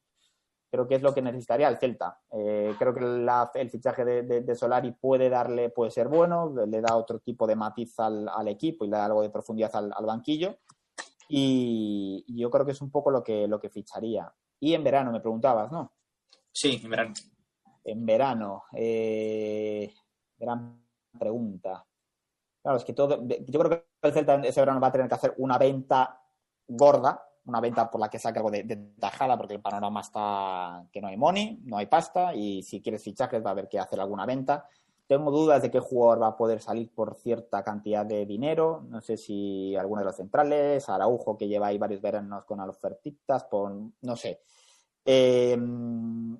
[0.73, 2.19] creo que es lo que necesitaría el Celta.
[2.31, 7.19] Eh, creo que el fichaje de, Solari puede darle, puede ser bueno, le da otro
[7.19, 10.57] tipo de matiz al, equipo y le da algo de profundidad al, banquillo.
[11.29, 14.33] Y, yo creo que es un poco lo que, lo que ficharía.
[14.59, 15.93] Y en verano, me preguntabas, ¿no?
[16.51, 17.13] Sí, en verano.
[17.83, 18.63] En verano.
[18.75, 19.93] Eh,
[20.39, 20.83] gran
[21.19, 21.86] pregunta.
[22.63, 23.21] Claro, es que todo.
[23.27, 26.19] Yo creo que el Celta ese verano va a tener que hacer una venta
[26.67, 31.01] gorda una venta por la que saque algo de, tajada, porque el panorama está que
[31.01, 33.99] no hay money, no hay pasta, y si quieres fichajes va a haber que hacer
[33.99, 34.67] alguna venta.
[35.06, 38.86] Tengo dudas de qué jugador va a poder salir por cierta cantidad de dinero.
[38.89, 43.45] No sé si alguno de los centrales, Araujo, que lleva ahí varios veranos con ofertitas,
[44.01, 44.41] no sé.
[45.03, 46.39] Em,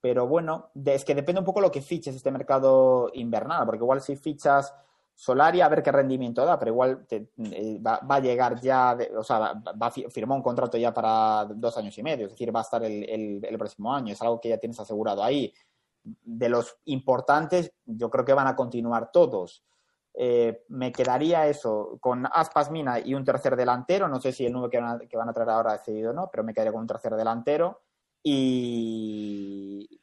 [0.00, 4.00] pero bueno, es que depende un poco lo que fiches este mercado invernal, porque igual
[4.00, 4.74] si fichas
[5.14, 9.54] Solari a ver qué rendimiento da, pero igual eh, va, a llegar ya, o sea,
[9.54, 12.82] va, firmó un contrato ya para dos años y medio, es decir, va a estar
[12.82, 15.52] el, próximo año, es algo que ya tienes asegurado ahí.
[16.02, 19.62] De los importantes, yo creo que van a continuar todos.
[20.14, 24.52] Eh, me quedaría eso, con Aspas Mina y un tercer delantero, no sé si el
[24.52, 26.52] nuevo que van a, que van a traer ahora ha decidido o no, pero me
[26.52, 27.82] quedaría con un tercer delantero
[28.22, 30.00] y,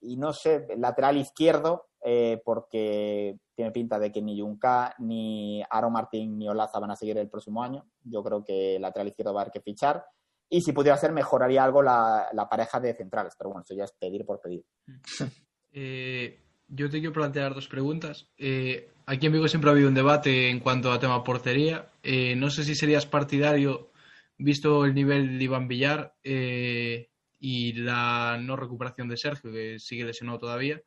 [0.00, 5.90] y no sé, lateral izquierdo, eh, porque tiene pinta de que ni Junca, ni Aro
[5.90, 7.84] Martín, ni Olaza van a seguir el próximo año.
[8.02, 10.04] Yo creo que lateral izquierdo va a haber que fichar.
[10.48, 13.34] Y si pudiera ser, mejoraría algo la, pareja de centrales.
[13.38, 14.64] Pero bueno, eso ya es pedir por pedir.
[15.74, 16.38] Eh,
[16.68, 18.28] yo te quiero plantear dos preguntas.
[18.36, 21.90] Eh, aquí en Vigo siempre ha habido un debate en cuanto a tema portería.
[22.36, 23.90] no sé si serías partidario,
[24.36, 30.40] visto el nivel de Iván Villar y la no recuperación de Sergio, que sigue lesionado
[30.40, 30.82] todavía,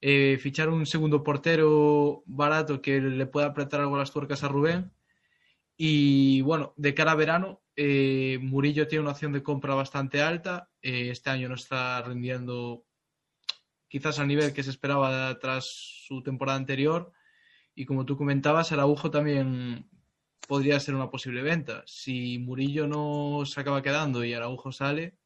[0.00, 4.92] eh, fichar un segundo portero barato que le pueda apretar algo las tuercas a Rubén.
[5.76, 10.70] Y bueno, de cara a verano, eh, Murillo tiene una opción de compra bastante alta.
[10.82, 12.84] Eh, este año no está rindiendo
[13.88, 15.66] quizás al nivel que se esperaba tras
[16.06, 17.12] su temporada anterior.
[17.74, 19.88] Y como tú comentabas, Araujo también
[20.48, 21.82] podría ser una posible venta.
[21.86, 25.18] Si Murillo no se acaba quedando y Araujo sale,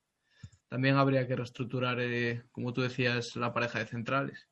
[0.69, 1.99] también habría que reestructurar,
[2.53, 4.50] como tú decías, la pareja de centrales.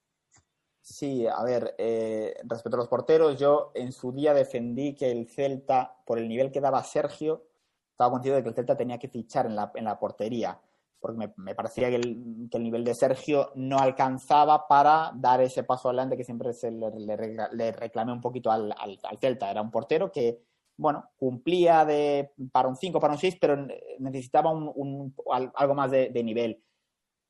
[0.91, 5.29] Sí, a ver, eh, respecto a los porteros, yo en su día defendí que el
[5.29, 7.45] Celta, por el nivel que daba Sergio,
[7.91, 10.59] estaba convencido de que el Celta tenía que fichar en la, en la portería,
[10.99, 16.17] porque me, parecía que el, nivel de Sergio no alcanzaba para dar ese paso adelante
[16.17, 19.51] que siempre se le, reclamé un poquito al, al, Celta.
[19.51, 20.43] Era un portero que,
[20.79, 23.57] bueno, cumplía de, para un 5, para un 6, pero
[23.99, 25.15] necesitaba un,
[25.55, 26.63] algo más de nivel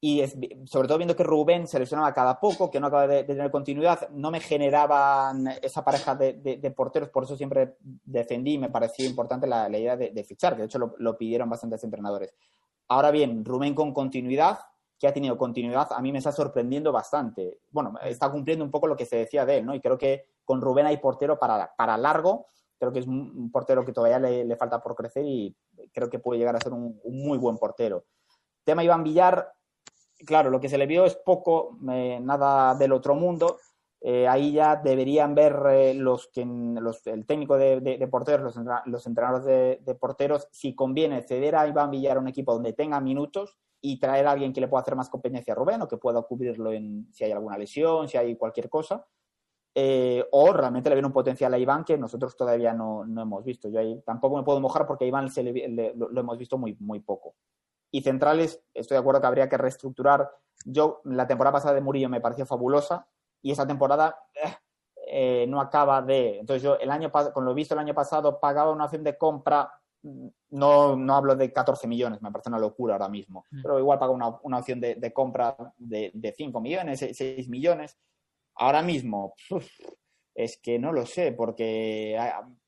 [0.01, 0.23] y
[0.67, 4.09] sobre todo viendo que Rubén se lesionaba cada poco, que no acaba de, tener continuidad,
[4.11, 9.49] no me generaban esa pareja de, porteros, por eso siempre defendí y me parecía importante
[9.49, 12.33] la, idea de, fichar, que de hecho lo, pidieron bastantes entrenadores.
[12.87, 14.61] Ahora bien, Rubén con continuidad,
[14.99, 17.59] que ha tenido continuidad, a mí me está sorprendiendo bastante.
[17.71, 19.75] Bueno, está cumpliendo un poco lo que se decía de él, ¿no?
[19.75, 22.47] Y creo que con Rubén hay portero para, para largo.
[22.79, 25.55] Creo que es un portero que todavía le, falta por crecer y
[25.93, 28.05] creo que puede llegar a ser un, muy buen portero.
[28.65, 29.53] Tema Iván Villar,
[30.27, 33.59] claro, lo que se le vio es poco, eh, nada del otro mundo.
[34.01, 39.85] Eh, ahí ya deberían ver eh, los que los, el técnico de, porteros, los, entrenadores
[39.85, 43.99] de, porteros, si conviene ceder a Iván Villar a un equipo donde tenga minutos y
[43.99, 46.73] traer a alguien que le pueda hacer más competencia a Rubén o que pueda cubrirlo
[46.73, 49.05] en si hay alguna lesión, si hay cualquier cosa.
[50.33, 53.69] O realmente le viene un potencial a Iván que nosotros todavía no, hemos visto.
[53.69, 56.99] Yo ahí tampoco me puedo mojar porque a Iván se lo, hemos visto muy, muy
[57.01, 57.37] poco.
[57.91, 60.31] Y centrales, estoy de acuerdo que habría que reestructurar.
[60.65, 63.07] Yo, la temporada pasada de Murillo me pareció fabulosa
[63.43, 64.55] y esa temporada eh,
[65.07, 66.41] eh, no acaba de.
[66.41, 69.73] Entonces, yo el año con lo visto el año pasado pagaba una opción de compra
[70.51, 73.63] no, no hablo de 14 millones, me parece una locura ahora mismo, mm.
[73.63, 77.99] pero igual pago una, una opción de, de compra de, de, 5 millones, 6 millones.
[78.55, 79.35] Ahora mismo,
[80.39, 82.17] es que no lo sé, porque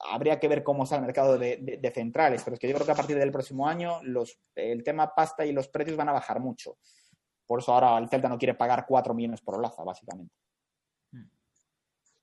[0.01, 2.93] habría que ver cómo está el mercado de, centrales, pero es que yo creo que
[2.93, 6.41] a partir del próximo año los, el tema pasta y los precios van a bajar
[6.41, 6.79] mucho.
[7.47, 10.35] Por eso ahora el Celta no quiere pagar 4 millones por Olaza, básicamente.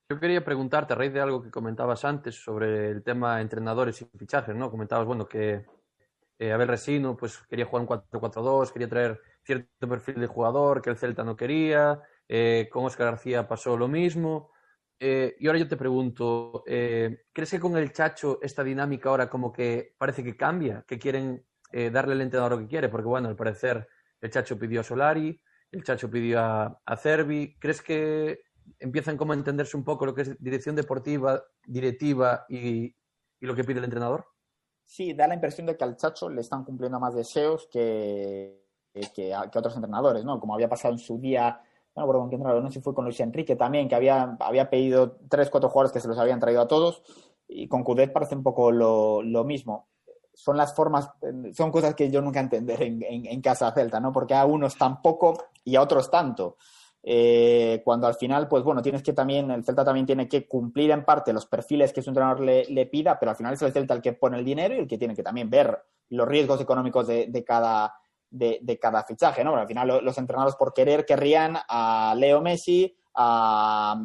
[0.10, 4.06] Yo quería preguntarte, a raíz de algo que comentabas antes sobre el tema entrenadores y
[4.18, 4.70] fichajes, ¿no?
[4.70, 5.66] Comentabas, bueno, que
[6.40, 10.90] eh, Abel Resino pues, quería jugar un 4-4-2, quería traer cierto perfil de jugador que
[10.90, 14.52] el Celta no quería, eh, con Oscar García pasó lo mismo.
[15.00, 19.30] Eh, y ahora yo te pregunto, eh, ¿crees que con el Chacho esta dinámica ahora
[19.30, 21.46] como que parece que cambia, que quieren
[21.92, 22.90] darle al entrenador lo que quiere?
[22.90, 23.88] Porque bueno, al parecer
[24.22, 25.40] el Chacho pidió a Solari,
[25.72, 27.58] el Chacho pidió a, a Cervi.
[27.60, 28.42] ¿Crees que
[28.80, 32.96] empiezan como a entenderse un poco lo que es dirección deportiva, directiva y,
[33.40, 34.26] lo que pide el entrenador?
[34.84, 38.64] Sí, da la impresión de que al Chacho le están cumpliendo más deseos que,
[39.14, 40.40] que, a, otros entrenadores, ¿no?
[40.40, 41.62] Como había pasado en su día,
[41.98, 44.38] no recuerdo con quién entrenador, no sé si fue con Luis Enrique también, que había,
[44.40, 47.04] había pedido tres, cuatro jugadores que se los habían traído a todos,
[47.48, 49.88] y con Cudet parece un poco lo, lo mismo
[50.34, 51.10] son las formas,
[51.54, 54.12] son cosas que yo nunca entender en, en, en, Casa Celta, ¿no?
[54.12, 56.58] Porque a unos tan poco y a otros tanto.
[57.10, 60.92] Eh, cuando al final, pues bueno, tienes que también, el Celta también tiene que cumplir
[60.92, 63.94] en parte los perfiles que su entrenador le, pida, pero al final es el Celta
[63.94, 65.76] el que pone el dinero y el que tiene que también ver
[66.10, 67.96] los riesgos económicos de, cada,
[68.30, 69.56] de, cada fichaje, ¿no?
[69.56, 74.02] al final los entrenadores por querer querrían a Leo Messi, a,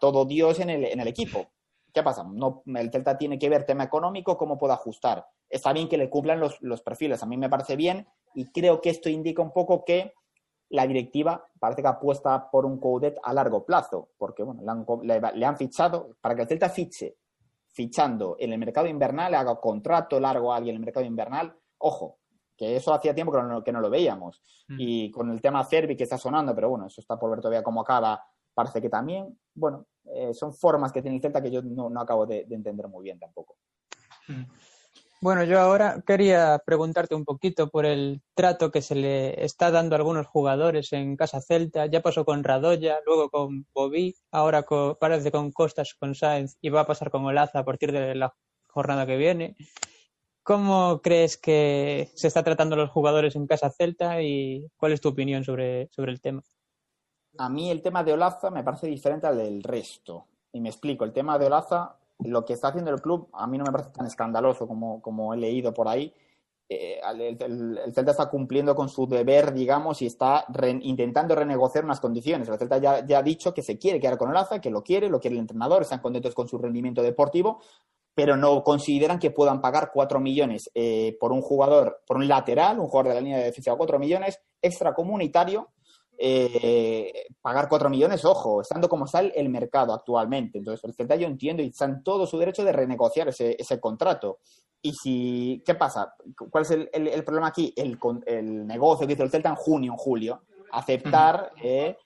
[0.00, 1.48] todo Dios en el, equipo.
[1.92, 2.24] ¿Qué pasa?
[2.24, 5.26] No, el Celta tiene que ver tema económico, cómo puede ajustar.
[5.48, 8.80] Está bien que le cumplan los, los perfiles, a mí me parece bien y creo
[8.80, 10.12] que esto indica un poco que
[10.70, 14.62] la directiva parece que apuesta por un Coudet a largo plazo, porque bueno,
[15.02, 17.16] le han, fichado, para que el Celta fiche,
[17.68, 21.56] fichando en el mercado invernal, le haga contrato largo a alguien en el mercado invernal,
[21.78, 22.18] ojo,
[22.56, 24.42] que eso hacía tiempo que no, que no lo veíamos.
[24.68, 24.76] Mm.
[24.78, 27.62] Y con el tema Cervi que está sonando, pero bueno, eso está por ver todavía
[27.62, 31.62] cómo acaba, parece que también, bueno, eh, son formas que tiene el Celta que yo
[31.62, 33.56] no, acabo de, entender muy bien tampoco.
[34.28, 34.44] Mm.
[35.22, 39.94] Bueno, yo ahora quería preguntarte un poquito por el trato que se le está dando
[39.94, 41.86] a algunos jugadores en Casa Celta.
[41.86, 44.64] Ya pasó con Radoya, luego con Bobby, ahora
[45.00, 48.34] parece con Costas, con Sáenz y va a pasar con Olaza a partir de la
[48.68, 49.56] jornada que viene.
[50.46, 55.08] ¿Cómo crees que se está tratando los jugadores en Casa Celta y cuál es tu
[55.08, 56.40] opinión sobre, sobre el tema?
[57.36, 60.28] A mí el tema de Olaza me parece diferente al del resto.
[60.52, 63.58] Y me explico, el tema de Olaza lo que está haciendo el club a mí
[63.58, 66.14] no me parece tan escandaloso como, como he leído por ahí.
[66.68, 70.46] Eh, el, Celta está cumpliendo con su deber, digamos, y está
[70.80, 72.48] intentando renegociar unas condiciones.
[72.48, 74.84] El Celta ya, ya, ha dicho que se quiere quedar con el AZA, que lo
[74.84, 77.60] quiere, lo quiere el entrenador, están contentos con su rendimiento deportivo,
[78.16, 82.80] pero no consideran que puedan pagar 4 millones eh, por un jugador, por un lateral,
[82.80, 85.68] un jugador de la línea de defensa, 4 millones extracomunitario,
[86.16, 90.56] eh, pagar 4 millones, ojo, estando como está el, mercado actualmente.
[90.56, 94.38] Entonces, el Celta yo entiendo y están todo su derecho de renegociar ese, ese contrato.
[94.80, 96.14] Y si, ¿qué pasa?
[96.50, 97.74] ¿Cuál es el, el, problema aquí?
[97.76, 100.40] El, el, negocio que hizo el Celta en junio, en julio,
[100.72, 101.98] aceptar eh,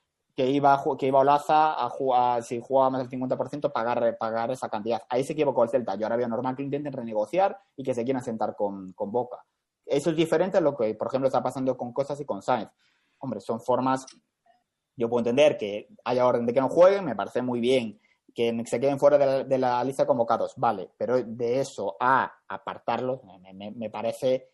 [0.42, 4.68] que iba que iba Olaza a jugar, si jugaba más del 50%, pagar, pagar esa
[4.68, 5.02] cantidad.
[5.08, 5.96] Ahí se equivocó el Celta.
[5.96, 9.44] Yo ahora veo normal que intenten renegociar y que se quieran sentar con, con Boca.
[9.84, 12.70] Eso es diferente a lo que, por ejemplo, está pasando con Cosas y con Sainz
[13.20, 14.06] hombre, son formas,
[14.96, 18.00] yo puedo entender que haya orden de que no jueguen, me parece muy bien
[18.34, 23.20] que se queden fuera de la, lista de convocados, vale, pero de eso a apartarlos
[23.52, 24.50] me, parece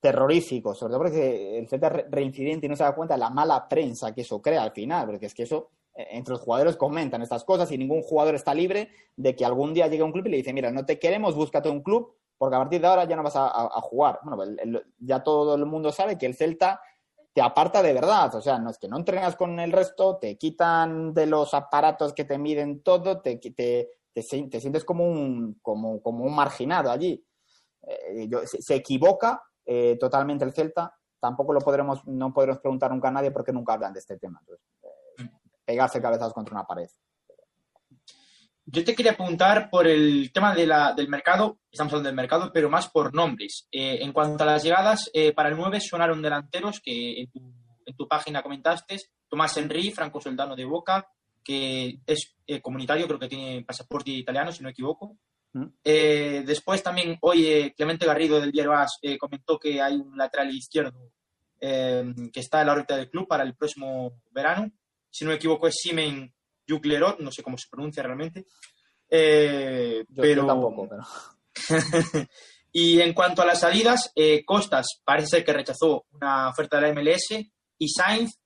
[0.00, 3.68] terrorífico, sobre todo porque el Z reincidente y no se da cuenta de la mala
[3.68, 7.22] prensa que eso crea al final, porque es que eso eh, entre los jugadores comentan
[7.22, 10.30] estas cosas y ningún jugador está libre de que algún día llegue un club y
[10.30, 13.16] le dice, mira, no te queremos, búscate un club, porque a partir de ahora ya
[13.16, 14.20] no vas a, jugar.
[14.22, 16.80] Bueno, ya todo el mundo sabe que el Celta
[17.32, 18.32] te aparta de verdad.
[18.36, 22.12] O sea, no es que no entrenas con el resto, te quitan de los aparatos
[22.12, 27.24] que te miden todo, te, te, te, sientes como un, como, como un marginado allí.
[27.82, 30.98] Eh, se, equivoca eh, totalmente el Celta.
[31.20, 34.40] Tampoco lo podremos, no podremos preguntar nunca a nadie porque nunca hablan de este tema.
[34.48, 35.28] Eh,
[35.62, 36.88] pegarse cabezas contra una pared.
[38.64, 42.88] Yo te quería preguntar por el tema del mercado, estamos hablando del mercado, pero más
[42.88, 43.66] por nombres.
[43.70, 47.40] en cuanto a las llegadas, para el 9 sonaron delanteros que en tu,
[47.86, 51.08] en tu página comentaste, Tomás Henry, Franco Soldano de Boca,
[51.42, 55.16] que es comunitario, creo que tiene pasaporte italiano, si no me equivoco.
[55.84, 60.16] Eh, después también hoy eh, Clemente Garrido del Diario As eh, comentó que hay un
[60.16, 61.12] lateral izquierdo
[61.60, 64.70] que está en la órbita del club para el próximo verano.
[65.10, 66.32] Si no me equivoco es Simen
[66.68, 68.46] Juklerot, no sé cómo se pronuncia realmente.
[69.08, 70.46] pero...
[70.46, 71.02] tampoco, pero...
[72.72, 74.12] y en cuanto a las salidas,
[74.46, 77.44] Costas parece ser que rechazó una oferta de la MLS
[77.76, 78.38] y Sainz,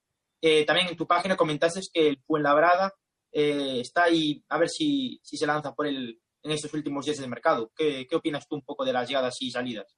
[0.67, 2.95] también en tu página comentaste que el Fuenlabrada
[3.31, 7.31] está ahí a ver si, si se lanza por el en estos últimos días del
[7.31, 7.71] mercado.
[7.75, 9.97] ¿Qué, opinas tú un poco de las llegadas y salidas?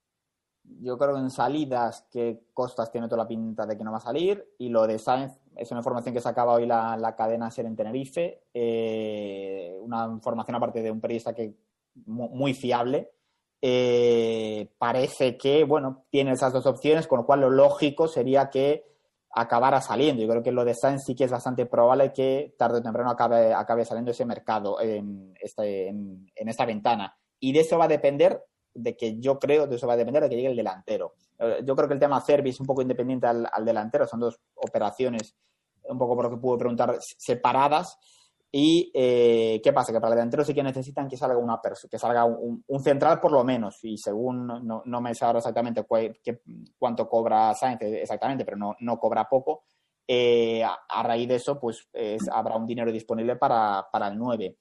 [0.62, 4.00] Yo creo en salidas que Costas tiene toda la pinta de que no va a
[4.00, 7.76] salir y lo de Sainz es una información que sacaba hoy la, cadena Ser en
[7.76, 11.54] Tenerife, eh, una información aparte de un periodista que
[12.06, 13.10] muy fiable.
[13.60, 18.93] Eh, parece que, bueno, tiene esas dos opciones, con lo cual lo lógico sería que
[19.34, 20.22] acabara saliendo.
[20.22, 23.10] Yo creo que lo de Sainz sí que es bastante probable que tarde o temprano
[23.10, 27.16] acabe, acabe saliendo ese mercado en, este, en, esta ventana.
[27.40, 28.42] Y de eso va a depender,
[28.72, 31.14] de que yo creo, de eso va a depender de que llegue el delantero.
[31.38, 34.20] Eh, yo creo que el tema Cervi es un poco independiente al, al delantero, son
[34.20, 35.36] dos operaciones,
[35.84, 37.98] un poco por lo que puedo preguntar, separadas.
[38.56, 39.92] Y eh, ¿qué pasa?
[39.92, 43.32] Que para el delantero sí que necesitan que salga una que salga un, central por
[43.32, 43.82] lo menos.
[43.82, 45.84] Y según no, no me sé ahora exactamente
[46.78, 49.64] cuánto cobra Sainz exactamente, pero no, no cobra poco.
[50.06, 51.88] Eh, a, raíz de eso, pues
[52.30, 54.56] habrá un dinero disponible para, para el 9.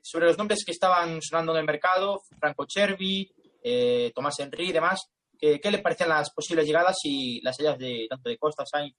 [0.00, 3.28] sobre los nombres que estaban sonando en el mercado, Franco Chervi,
[3.64, 7.78] eh, Tomás Henry y demás, ¿qué, ¿qué, le parecían las posibles llegadas y las salidas
[7.78, 8.94] de tanto de Costa, Sainz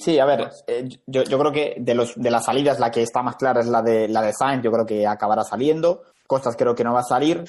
[0.00, 3.02] sí, a ver, eh, yo, yo, creo que de, los, de las salidas la que
[3.02, 6.02] está más clara es la de, la de Sainz, yo creo que acabará saliendo.
[6.26, 7.44] Costas creo que no va a salir.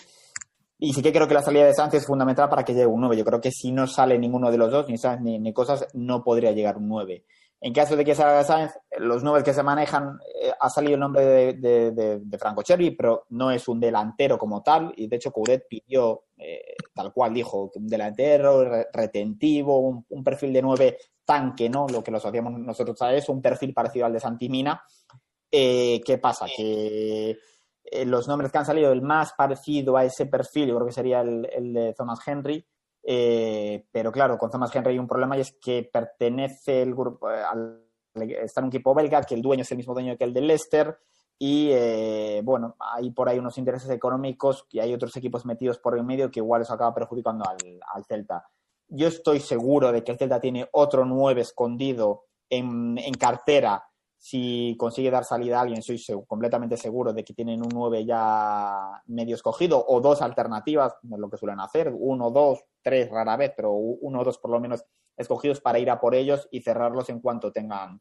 [0.80, 3.02] Y sí que creo que la salida de Sainz es fundamental para que llegue un
[3.02, 3.18] 9.
[3.18, 5.88] Yo creo que si no sale ninguno de los dos, ni Sainz ni, ni Costas,
[5.94, 7.24] no podría llegar un 9.
[7.64, 11.00] En caso de que salga Sainz, los 9 que se manejan, eh, ha salido el
[11.00, 14.92] nombre de, de, Franco Cherry, pero no es un delantero como tal.
[14.98, 20.62] Y de hecho, Coudet pidió, eh, tal cual dijo, un delantero retentivo, un, perfil de
[20.64, 21.86] 9 tanque, ¿no?
[21.88, 24.84] Lo que lo asociamos nosotros a eso, un perfil parecido al de Santimina.
[25.52, 26.48] Eh, ¿Qué pasa?
[26.56, 27.38] Que
[27.84, 30.94] eh, los nombres que han salido, el más parecido a ese perfil, yo creo que
[30.94, 32.66] sería el, de Thomas Henry.
[33.04, 37.28] Eh, pero claro, con Thomas Henry hay un problema y es que pertenece el grupo
[37.28, 37.84] al,
[38.14, 40.42] está en un equipo belga, que el dueño es el mismo dueño que el de
[40.42, 40.98] Leicester.
[41.44, 41.72] Y
[42.44, 46.30] bueno, hay por ahí unos intereses económicos y hay otros equipos metidos por el medio
[46.30, 48.48] que igual eso acaba perjudicando al, al Celta.
[48.88, 53.84] Yo estoy seguro de que el Celta tiene otro 9 escondido en, cartera
[54.22, 59.02] si consigue dar salida a alguien, soy completamente seguro de que tienen un 9 ya
[59.08, 63.52] medio escogido o dos alternativas, es lo que suelen hacer, uno, dos, tres rara vez,
[63.58, 64.86] pero uno o dos por lo menos
[65.18, 68.00] escogidos para ir a por ellos y cerrarlos en cuanto tengan,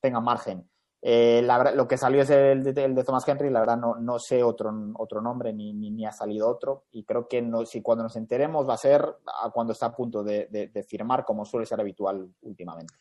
[0.00, 0.68] tengan margen.
[1.00, 4.18] Eh, lo que salió es el de, el de, Thomas Henry, la verdad no, no
[4.18, 8.02] sé otro, otro nombre ni, ni, ha salido otro y creo que no, si cuando
[8.02, 9.02] nos enteremos va a ser
[9.40, 12.94] a cuando está a punto de, firmar como suele ser habitual últimamente.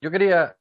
[0.00, 0.56] Yo quería,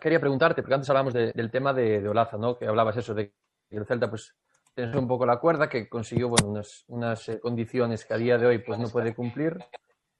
[0.00, 2.58] quería preguntarte, porque antes hablamos del tema de, Olaza, ¿no?
[2.58, 3.32] que hablabas eso de
[3.68, 4.34] que el Celta pues
[4.74, 8.38] tensó un poco la cuerda, que consiguió bueno, unas, unas eh, condiciones que a día
[8.38, 9.58] de hoy pues no puede cumplir,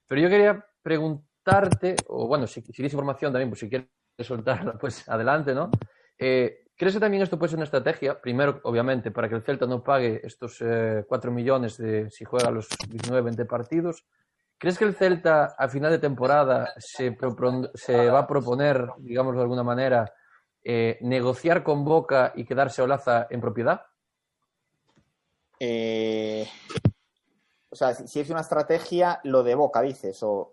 [0.07, 4.75] pero yo quería preguntarte, o bueno, si, si tienes información también, pues si quieres soltarla,
[4.81, 5.71] pues adelante, ¿no?
[6.19, 8.21] Eh, ¿Crees que también esto puede ser una estrategia?
[8.21, 12.51] Primero, obviamente, para que el Celta no pague estos eh, 4 millones de si juega
[12.51, 14.05] los 19, 20 partidos.
[14.63, 17.19] ¿Crees que el Celta a final de temporada se,
[17.75, 20.15] se va a proponer, digamos de alguna manera,
[20.63, 23.83] eh, negociar con Boca y quedarse Olaza en propiedad?
[25.59, 26.47] Eh,
[27.71, 30.53] o sea, si es una estrategia, lo de Boca, dices, o...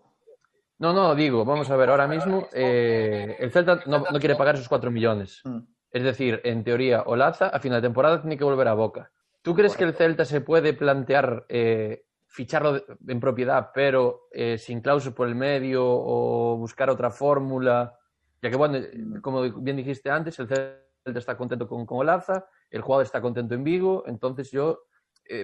[0.80, 4.70] No, no, digo, vamos a ver, ahora mismo eh, el Celta no, quiere pagar esos
[4.70, 5.42] 4 millones.
[5.44, 5.60] Mm.
[5.92, 9.12] Es decir, en teoría, Olaza a final de temporada tiene que volver a Boca.
[9.44, 14.82] ¿Tú crees que el Celta se puede plantear eh, ficharlo en propiedad, pero eh, sin
[14.82, 18.00] cláusula por el medio o buscar otra fórmula?
[18.42, 18.80] Ya que, bueno,
[19.22, 23.56] como bien dijiste antes, el Celta está contento con, con Olaza, el jugador está contento
[23.56, 24.84] en Vigo, entonces yo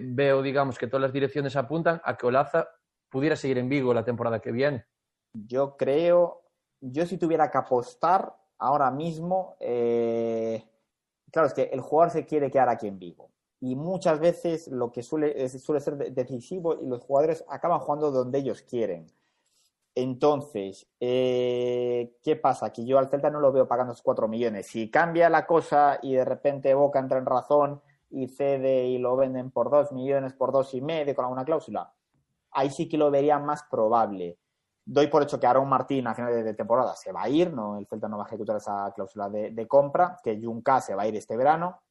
[0.01, 2.67] veo, digamos, que todas las direcciones apuntan a que Olaza
[3.09, 4.85] pudiera seguir en Vigo la temporada que viene.
[5.33, 6.43] Yo creo,
[6.81, 10.63] yo si tuviera que apostar ahora mismo, eh,
[11.31, 13.31] claro, es que el jugador se quiere quedar aquí en Vigo.
[13.65, 18.37] Y muchas veces lo que suele, suele ser decisivo y los jugadores acaban jugando donde
[18.37, 19.07] ellos quieren.
[19.95, 22.71] Entonces, eh, ¿qué pasa?
[22.71, 24.67] Que yo al Celta no lo veo pagando esos 4 millones.
[24.67, 29.15] Si cambia la cosa y de repente Boca entra en razón y cede y lo
[29.15, 31.91] venden por 2 millones, por dos y medio con alguna cláusula,
[32.51, 34.37] ahí sí que lo vería más probable.
[34.85, 37.79] Doy por hecho que Aaron Martín a final de temporada se va a ir, no,
[37.79, 41.07] el Celta no va a ejecutar esa cláusula de, compra, que Junca se va a
[41.07, 41.81] ir este verano.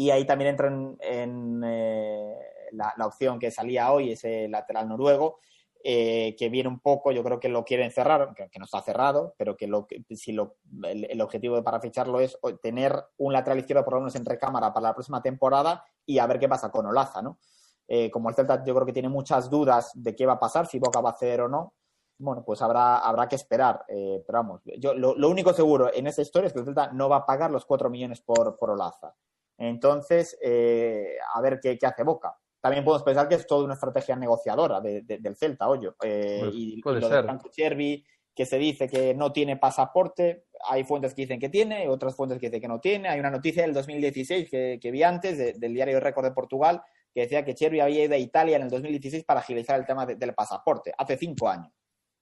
[0.00, 2.34] Y ahí también entra en, eh,
[2.72, 5.40] la, opción que salía hoy, ese lateral noruego,
[5.84, 9.34] eh, que viene un poco, yo creo que lo quieren cerrar, que, no está cerrado,
[9.36, 9.68] pero que,
[10.16, 14.24] si lo, el, objetivo para ficharlo es tener un lateral izquierdo por lo menos en
[14.24, 17.38] recámara para la próxima temporada y a ver qué pasa con Olaza, ¿no?
[17.86, 20.66] Eh, como el Celta yo creo que tiene muchas dudas de qué va a pasar,
[20.66, 21.74] si Boca va a hacer o no,
[22.16, 23.84] bueno, pues habrá, habrá que esperar.
[23.86, 27.16] Pero vamos, yo, lo, único seguro en esa historia es que el Celta no va
[27.16, 29.14] a pagar los 4 millones por, por Olaza.
[29.60, 34.16] Entonces, a ver qué, qué hace Boca también podemos pensar que es toda una estrategia
[34.16, 35.88] negociadora del Celta, oye.
[36.02, 38.04] Eh, pues y, lo de Franco Chervi,
[38.34, 42.38] que se dice que no tiene pasaporte, hay fuentes que dicen que tiene, otras fuentes
[42.38, 43.08] que dicen que no tiene.
[43.08, 46.82] Hay una noticia del 2016 que, que vi antes del diario Récord de Portugal
[47.12, 50.06] que decía que Chervi había ido a Italia en el 2016 para agilizar el tema
[50.06, 51.72] del pasaporte, hace cinco años.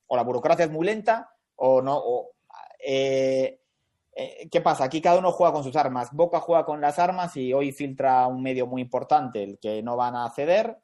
[0.06, 1.98] O la burocracia es muy lenta o no.
[1.98, 2.30] O,
[2.78, 3.60] eh,
[4.20, 4.82] eh, ¿Qué pasa?
[4.82, 6.12] Aquí cada uno juega con sus armas.
[6.12, 9.96] Boca juega con las armas y hoy filtra un medio muy importante, el que no
[9.96, 10.76] van a ceder.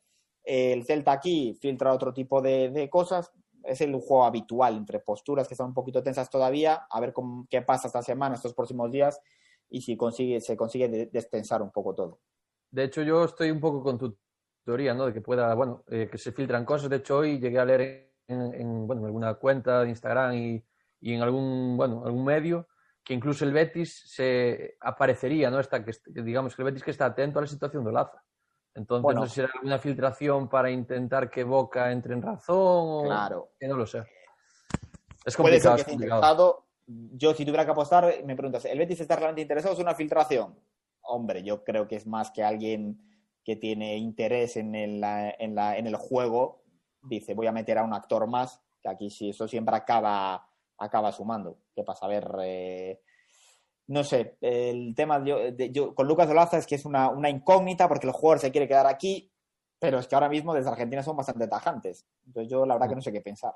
[0.45, 3.33] El Celta aquí filtra otro tipo de, cosas.
[3.65, 6.87] Es el juego habitual entre posturas que están un poquito tensas todavía.
[6.89, 7.13] A ver
[7.51, 9.21] qué pasa esta semana, estos próximos días
[9.69, 12.21] y si consigue, se consigue destensar un poco todo.
[12.71, 14.17] De hecho, yo estoy un poco con tu
[14.65, 15.07] teoría, ¿no?
[15.07, 16.89] De que pueda, bueno, eh, que se filtran cosas.
[16.89, 20.65] De hecho, hoy llegué a leer en alguna cuenta de Instagram y,
[21.01, 22.69] y en algún, bueno, algún medio
[23.05, 25.61] que incluso el Betis se aparecería, ¿no?
[25.61, 28.25] Está, que, digamos que el Betis que está atento a la situación de Olaza.
[28.75, 33.51] Entonces, no sé si era alguna filtración para intentar que Boca entre en razón claro.
[33.61, 34.03] que no lo sé.
[35.25, 35.77] Es complicado.
[35.77, 39.75] Puede ser que Yo, si tuviera que apostar, me preguntas, ¿el Betis está realmente interesado?
[39.75, 40.59] ¿Es una filtración?
[41.03, 42.99] Hombre, yo creo que es más que alguien
[43.45, 46.63] que tiene interés en el, en, la, en el juego,
[47.03, 50.49] dice, voy a meter a un actor más, que aquí sí, eso siempre acaba
[50.79, 51.59] acaba sumando.
[51.75, 52.07] ¿Qué pasa?
[52.07, 53.01] A ver, eh,
[53.87, 58.07] no sé, el tema de, yo, con Lucas Olaza es que es una, incógnita porque
[58.07, 59.31] el jugador se quiere quedar aquí,
[59.79, 62.07] pero es que ahora mismo desde Argentina son bastante tajantes.
[62.27, 63.55] Entonces yo la verdad que no sé qué pensar.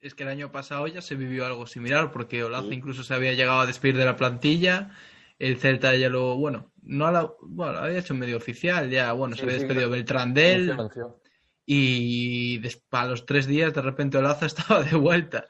[0.00, 3.34] Es que el año pasado ya se vivió algo similar porque Olaza incluso se había
[3.34, 4.90] llegado a despedir de la plantilla.
[5.38, 9.42] El Celta ya lo, bueno, no la, bueno, había hecho medio oficial, ya, bueno, se
[9.42, 10.76] había despedido Beltrán del
[11.64, 12.60] y
[12.90, 15.48] a los tres días de repente Olaza estaba de vuelta.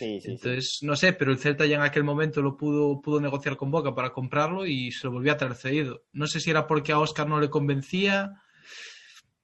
[0.00, 3.70] Entonces, no sé, pero el Celta ya en aquel momento lo pudo, pudo negociar con
[3.70, 6.02] Boca para comprarlo y se lo volvió a traer cedido.
[6.12, 8.42] No sé si era porque a Oscar no le convencía.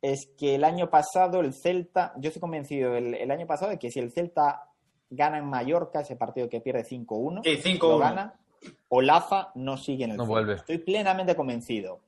[0.01, 3.91] Es que el año pasado el Celta, yo estoy convencido el, año pasado de que
[3.91, 4.71] si el Celta
[5.11, 8.39] gana en Mallorca, ese partido que pierde 5-1, sí, lo gana,
[8.89, 10.55] Olaza no sigue en el no vuelve.
[10.55, 12.01] Estoy plenamente convencido.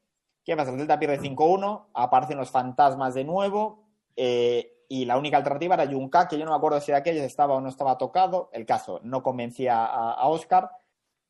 [0.44, 0.70] ¿Qué pasa?
[0.70, 3.84] El Celta pierde 5-1, aparecen los fantasmas de nuevo.
[4.16, 7.54] Eh, y la única alternativa era Junca, que yo no me acuerdo si aquello estaba
[7.54, 8.50] o no estaba tocado.
[8.52, 10.68] El caso no convencía a, Oscar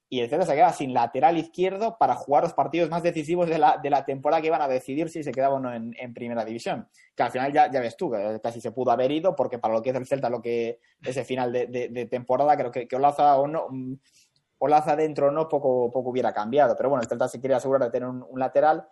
[0.09, 3.59] y el Celta se quedaba sin lateral izquierdo para jugar los partidos más decisivos de
[3.59, 6.43] la, de la temporada que iban a decidir si se quedaba o no en, primera
[6.43, 6.89] división.
[7.15, 8.11] Que al final ya, ya ves tú,
[8.43, 11.23] casi se pudo haber ido porque para lo que es el Celta, lo que ese
[11.27, 13.95] final de, temporada, creo que, que, Olaza o no, mm,
[14.57, 16.75] Olaza dentro o no, poco, poco hubiera cambiado.
[16.79, 18.89] Pero bueno, el Celta se quería asegurar de tener un, lateral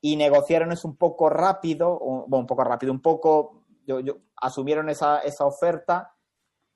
[0.00, 1.96] y negociaron es un poco rápido,
[2.26, 3.59] bueno, un poco rápido, un poco
[3.98, 6.14] yo, asumieron esa, esa oferta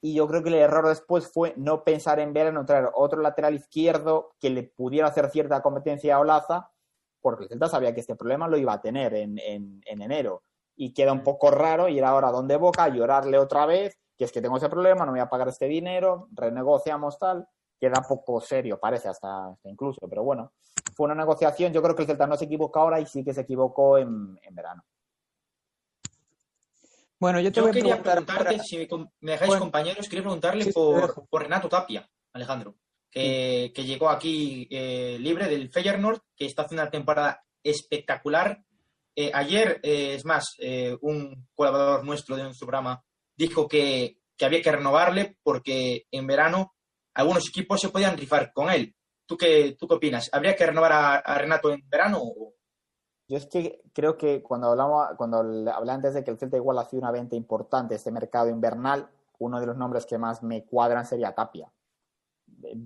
[0.04, 3.22] y yo creo que el error después fue no pensar en ver en traer otro
[3.22, 6.70] lateral izquierdo que le pudiera hacer cierta competencia a Olaza,
[7.22, 10.42] porque el Celta sabía que este problema lo iba a tener en, en, enero.
[10.76, 14.42] Y queda un poco raro ir ahora donde Boca, llorarle otra vez, que es que
[14.42, 17.48] tengo ese problema, no voy a pagar este dinero, renegociamos tal.
[17.80, 20.52] Queda poco serio, parece hasta, incluso, pero bueno,
[20.94, 21.72] fue una negociación.
[21.72, 24.38] Yo creo que el Celta no se equivocó ahora y sí que se equivocó en
[24.50, 24.84] verano.
[27.20, 28.76] Bueno, yo, te voy quería preguntarte, si
[29.20, 32.76] me, dejáis compañeros, quería preguntarle por, Renato Tapia, Alejandro,
[33.10, 38.62] que, llegó aquí eh, libre del Feyenoord, que está haciendo una temporada espectacular.
[39.16, 40.56] Eh, ayer, eh, es más,
[41.00, 43.02] un colaborador nuestro de nuestro programa
[43.36, 46.74] dijo que, había que renovarle porque en verano
[47.14, 48.94] algunos equipos se podían rifar con él.
[49.26, 50.28] ¿Tú qué, tú qué opinas?
[50.32, 52.54] ¿Habría que renovar a, a Renato en verano o,
[53.28, 56.78] yo es que creo que cuando hablamos, cuando hablé antes de que el Celta igual
[56.78, 59.08] hacía una venta importante este mercado invernal,
[59.38, 61.70] uno de los nombres que más me cuadran sería Tapia.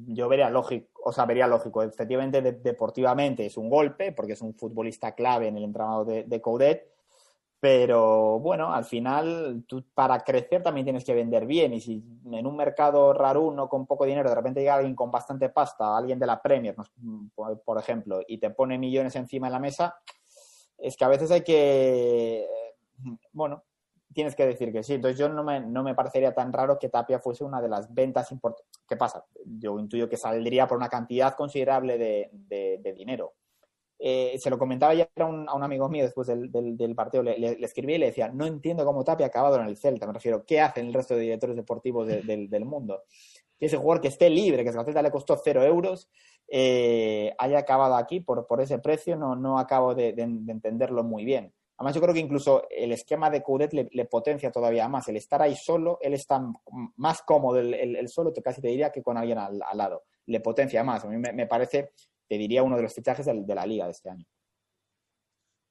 [0.07, 1.82] Yo vería lógico, o sea, vería lógico.
[1.82, 6.41] Efectivamente, deportivamente es un golpe, porque es un futbolista clave en el entramado de, de
[6.41, 6.89] Coudet,
[7.61, 11.72] pero bueno, al final, tú para crecer también tienes que vender bien.
[11.72, 15.11] Y si en un mercado raro, uno con poco dinero, de repente llega alguien con
[15.11, 16.76] bastante pasta, alguien de la Premier,
[17.34, 19.97] por ejemplo, y te pone millones encima de la mesa,
[20.79, 22.47] es que a veces hay que.
[23.33, 23.64] Bueno,
[24.12, 24.95] tienes que decir que sí.
[24.95, 27.93] Entonces, yo no me, no me parecería tan raro que Tapia fuese una de las
[27.93, 28.81] ventas importantes.
[28.89, 29.24] ¿Qué pasa?
[29.45, 33.35] Yo intuyo que saldría por una cantidad considerable de dinero
[34.01, 37.24] eh, se lo comentaba ya a un, a un, amigo mío después del, del, partido,
[37.24, 40.07] le, le, escribí y le decía, no entiendo cómo Tapia ha acabado en el Celta,
[40.07, 43.03] me refiero, ¿qué hacen el resto de directores deportivos del mundo?
[43.59, 46.09] Que ese jugador que esté libre, que a Celta le costó cero euros,
[46.48, 51.24] eh, haya acabado aquí por, por ese precio, no, no acabo de, de, entenderlo muy
[51.24, 51.52] bien.
[51.76, 55.09] Además, yo creo que incluso el esquema de Coudet le, potencia todavía más.
[55.09, 56.40] El estar ahí solo, él está
[56.96, 60.04] más cómodo el, solo, casi te diría, que con alguien al, lado.
[60.26, 61.04] Le potencia más.
[61.04, 61.92] A mí me, parece
[62.26, 64.26] te diría uno de los fichajes de, de la liga de este año.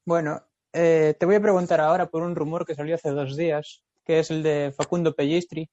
[0.05, 3.83] Bueno, eh, te voy a preguntar ahora por un rumor que salió hace dos días,
[4.05, 5.69] que es el de Facundo Pellistri,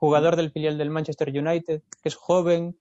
[0.00, 2.76] jugador del filial del Manchester United, que es joven.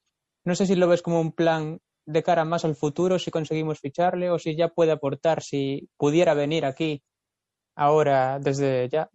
[0.45, 3.79] No sé si lo ves como un plan de cara más al futuro, si conseguimos
[3.79, 7.03] ficharle, o si ya puede aportar, si pudiera venir aquí
[7.75, 9.11] ahora desde ya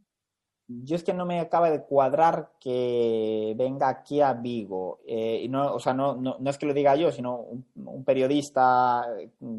[0.67, 5.01] yo es que no me acaba de cuadrar que venga aquí a Vigo.
[5.07, 7.37] Eh, y no, o sea, no, no, no, es que lo diga yo, sino
[7.75, 9.07] un, periodista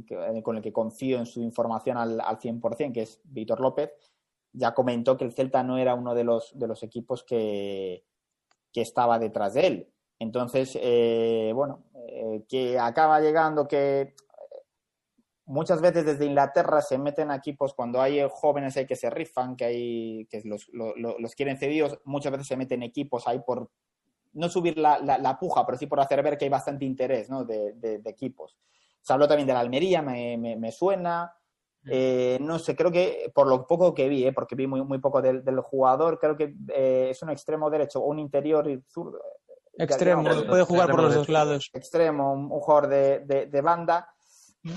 [0.08, 3.92] que, con el que confío en su información al, al 100%, que es Víctor López,
[4.54, 8.04] ya comentó que el Celta no era uno de los, de los equipos que,
[8.76, 9.94] que estaba detrás de él.
[10.20, 14.14] Entonces, eh, bueno, eh, que acaba llegando, que
[15.46, 20.28] muchas veces desde Inglaterra se meten equipos cuando hay jóvenes que se rifan, que hay
[20.30, 23.72] que los, quieren cedidos, muchas veces se meten equipos ahí por
[24.34, 27.46] no subir la, puja, pero sí por hacer ver que hay bastante interés ¿no?
[27.46, 28.58] de, equipos.
[29.00, 31.34] Se habló también de la Almería, me, me, me suena.
[31.88, 35.00] Eh, no sé, creo que por lo poco que vi, eh, porque vi muy, muy
[35.00, 38.82] poco del, del jugador, creo que eh, es un extremo derecho o un interior y
[38.88, 39.20] zurdo.
[39.78, 41.70] Extremo, puede jugar por los dos lados.
[41.74, 44.10] Extremo, un, un jugador de, de, de banda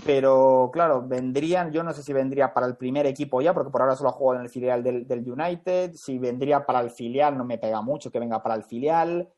[0.05, 3.81] pero claro, vendrían, yo no sé si vendría para el primer equipo ya, porque por
[3.81, 7.39] ahora solo ha jugado en el filial del, del United, si vendría para el filial,
[7.39, 9.33] no me pega mucho que venga para el filial.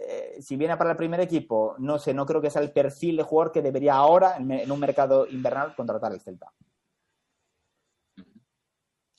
[0.00, 3.18] Eh, si viene para el primer equipo, no sé, no creo que sea el perfil
[3.18, 6.50] de jugador que debería ahora, en, en un mercado invernal, contratar el Celta.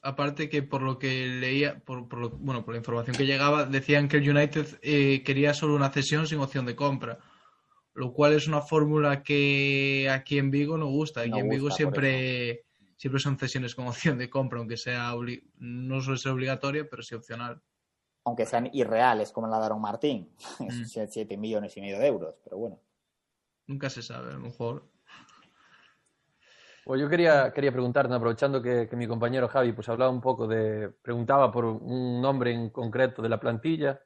[0.03, 3.65] Aparte que por lo que leía, por, por lo, bueno, por la información que llegaba,
[3.65, 7.19] decían que el United eh, quería solo una cesión sin opción de compra
[7.93, 11.21] lo cual es una fórmula que aquí en Vigo no gusta.
[11.21, 12.65] Aquí no en Vigo gusta, siempre,
[12.97, 15.13] siempre son cesiones con opción de compra, aunque sea
[15.57, 17.61] no suele ser obligatoria, pero sí opcional.
[18.25, 20.85] Aunque sean irreales, como la Daron Martín, mm.
[20.85, 22.79] 7 millones y medio de euros, pero bueno.
[23.67, 24.89] Nunca se sabe, a lo mejor.
[26.83, 30.47] Pues yo quería, quería preguntarte, aprovechando que, que, mi compañero Javi pues hablaba un poco
[30.47, 34.01] de, preguntaba por un nombre en concreto de la plantilla,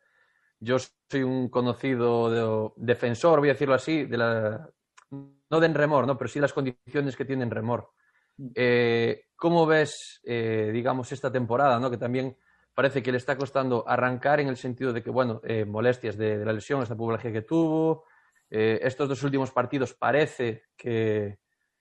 [0.59, 4.69] yo soy un conocido de, defensor, voy a decirlo así, de la,
[5.11, 6.17] no de Enremor, ¿no?
[6.17, 7.91] pero sí las condiciones que tiene Enremor.
[8.37, 8.47] Mm.
[8.53, 11.89] Eh, ¿Cómo ves, eh, digamos, esta temporada, ¿no?
[11.89, 12.37] que también
[12.75, 16.37] parece que le está costando arrancar en el sentido de que, bueno, eh, molestias de,
[16.37, 18.05] de, la lesión, esta pubalgia que tuvo,
[18.49, 21.39] eh, estos dos últimos partidos parece que,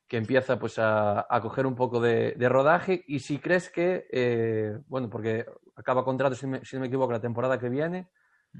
[0.09, 4.07] que empieza pues a, a, coger un poco de, de, rodaje y si crees que,
[4.13, 8.09] eh, bueno, porque acaba contrato, si, me, no me equivoco, la temporada que viene,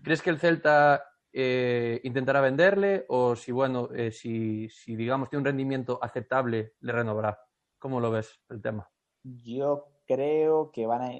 [0.03, 5.41] ¿Crees que el Celta eh, intentará venderle o si, bueno, eh, si, si, digamos, tiene
[5.41, 7.41] un rendimiento aceptable, le renovará?
[7.79, 8.91] ¿Cómo lo ves el tema?
[9.23, 11.13] Yo creo que van a.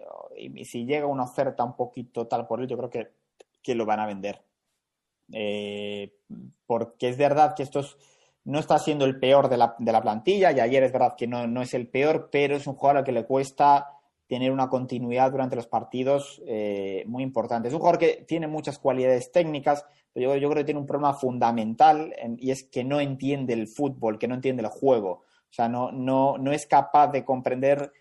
[0.65, 3.13] Si llega una oferta un poquito tal por él, yo creo que,
[3.63, 4.43] que lo van a vender.
[6.67, 7.97] Porque es verdad que esto es,
[8.47, 11.27] no está siendo el peor de la, de la plantilla, y ayer es verdad que
[11.27, 13.89] no, no, es el peor, pero es un jugador al que le cuesta
[14.29, 17.69] tener una continuidad durante los partidos eh, muy importante.
[17.69, 20.87] Es un jugador que tiene muchas cualidades técnicas, pero yo, yo creo que tiene un
[20.87, 25.11] problema fundamental en, y es que no entiende el fútbol, que no entiende el juego.
[25.11, 27.93] O sea, no, no, no es capaz de comprender,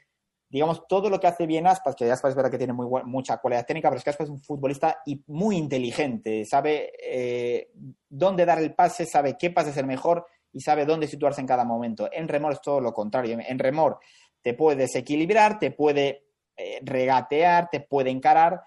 [0.47, 3.37] digamos, todo lo que hace bien Aspas, que Aspas es verdad que tiene muy, mucha
[3.37, 7.71] cualidad técnica, pero es que Aspas es un futbolista y muy inteligente, sabe eh,
[8.09, 11.47] dónde dar el pase, sabe qué pase es el mejor y sabe dónde situarse en
[11.47, 12.07] cada momento.
[12.13, 13.37] En Remor es todo lo contrario.
[13.45, 13.99] En Remor
[14.41, 18.61] te puede desequilibrar, te puede eh, regatear, te puede encarar,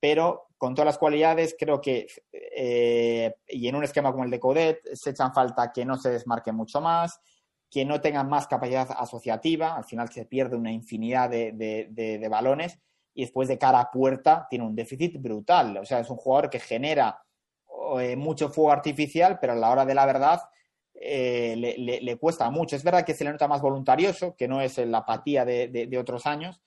[0.00, 4.40] pero con todas las cualidades creo que, eh, y en un esquema como el de
[4.40, 7.20] Codet, se echan falta que no se desmarque mucho más,
[7.70, 12.78] que no tengan más capacidad asociativa, al final se pierde una infinidad de, de, balones,
[13.12, 15.76] y después de cara a puerta tiene un déficit brutal.
[15.76, 17.22] O sea, es un jugador que genera
[17.98, 20.40] eh, mucho fuego artificial, pero a la hora de la verdad
[20.94, 22.76] eh, le, cuesta mucho.
[22.76, 26.26] Es verdad que se le nota más voluntarioso, que no es la apatía de, otros
[26.26, 26.60] años,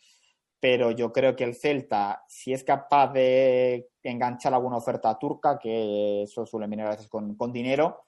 [0.60, 6.24] pero yo creo que el Celta, si es capaz de enganchar alguna oferta turca, que
[6.24, 8.06] eso suele venir a veces con, dinero,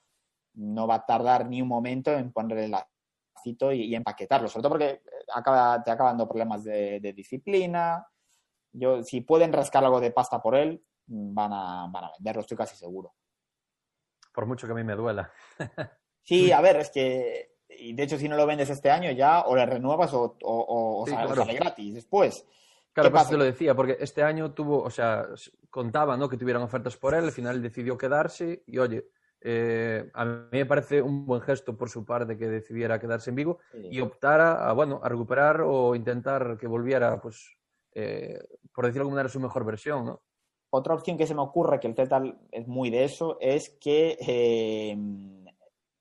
[0.56, 4.72] no va a tardar ni un momento en ponerle el lacito y, empaquetarlo, sobre todo
[4.72, 5.02] porque
[5.34, 8.06] acaba, te acaban dando problemas de, disciplina.
[8.72, 13.14] Yo, si pueden rascar algo de pasta por él, van a venderlo, estoy casi seguro.
[14.34, 15.32] Por mucho que a mí me duela.
[16.30, 19.42] Sí, a ver, es que, y de hecho, si no lo vendes este año ya,
[19.42, 22.46] o le renuevas o, o, sale, gratis después.
[22.94, 25.26] Claro, pues te lo decía, porque este año tuvo, o sea,
[25.72, 26.30] contaba, ¿no?
[26.30, 29.08] Que tuvieran ofertas por él, al final decidió quedarse y, oye,
[29.42, 33.36] eh, a mí me parece un buen gesto por su parte que decidiera quedarse en
[33.36, 37.58] Vigo y optara a, bueno, a recuperar o intentar que volviera, pues,
[37.96, 38.40] eh,
[38.72, 40.22] por decirlo de alguna manera, su mejor versión, ¿no?
[40.72, 42.22] Otra opción que se me ocurre, que el Celta
[42.52, 44.96] es muy de eso, es que eh,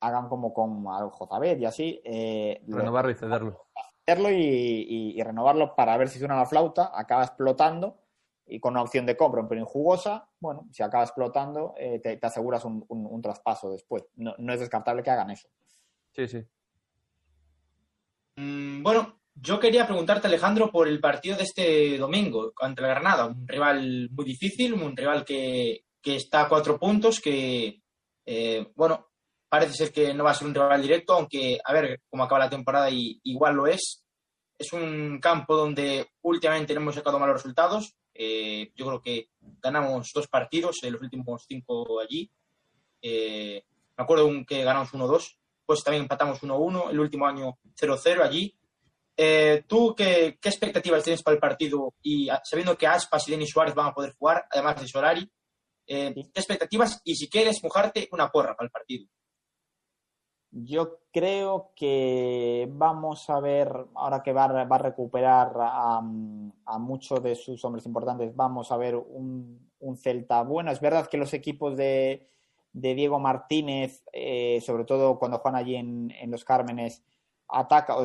[0.01, 2.01] hagan como con Jozabet y así.
[2.05, 3.66] Eh, renovarlo y cederlo.
[4.05, 7.99] Cederlo y, renovarlo para ver si suena la flauta, acaba explotando
[8.46, 12.18] y con una opción de compra un pelín jugosa, bueno, si acaba explotando, eh, te,
[12.22, 14.07] aseguras un, traspaso después.
[14.16, 15.49] No, es descartable que hagan eso.
[16.12, 16.42] Sí, sí.
[18.36, 23.26] Mm, bueno, yo quería preguntarte, Alejandro, por el partido de este domingo contra la Granada.
[23.26, 27.82] Un rival muy difícil, un rival que, está a cuatro puntos, que,
[28.24, 29.07] eh, bueno,
[29.49, 32.40] parece ser que no va a ser un rival directo, aunque a ver cómo acaba
[32.40, 34.05] la temporada y igual lo es.
[34.59, 37.94] Es un campo donde últimamente no hemos sacado malos resultados.
[38.12, 39.30] Eh, yo creo que
[39.62, 42.30] ganamos dos partidos en los últimos cinco allí.
[43.01, 43.64] Eh,
[43.96, 48.57] me acuerdo que ganamos 1-2, pues también empatamos 1-1, el último año 0-0 allí.
[49.16, 51.94] Eh, ¿Tú qué, expectativas tienes para el partido?
[52.03, 55.30] Y sabiendo que Aspas y Denis Suárez van a poder jugar, además de Solari,
[55.86, 57.01] ¿qué expectativas?
[57.05, 59.07] Y si quieres mojarte, una porra para el partido.
[60.51, 67.62] Yo creo que vamos a ver, ahora que va, a recuperar a, muchos de sus
[67.64, 70.70] hombres importantes, vamos a ver un, Celta bueno.
[70.70, 72.28] Es verdad que los equipos de,
[72.72, 77.03] Diego Martínez, eh, sobre todo cuando juegan allí en, Los Cármenes,
[77.49, 77.96] ataca,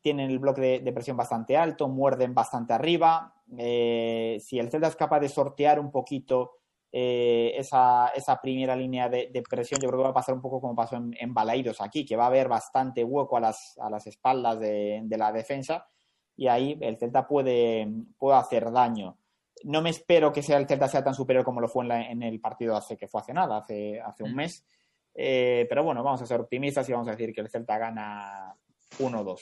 [0.00, 3.34] tienen el bloque de, presión bastante alto, muerden bastante arriba.
[3.56, 6.58] Eh, si el Celta es capaz de sortear un poquito
[6.96, 10.60] eh, esa, esa, primera línea de, presión, yo creo que va a pasar un poco
[10.60, 11.34] como pasó en, en
[11.80, 15.88] aquí, que va a haber bastante hueco a las, a las espaldas de, la defensa
[16.36, 19.18] y ahí el Celta puede, puede hacer daño.
[19.64, 22.40] No me espero que sea el Celta sea tan superior como lo fue en, el
[22.40, 24.64] partido hace que fue hace nada, hace, hace un mes.
[25.16, 28.54] Eh, pero bueno, vamos a ser optimistas y vamos a decir que el Celta gana
[29.00, 29.40] 1-2.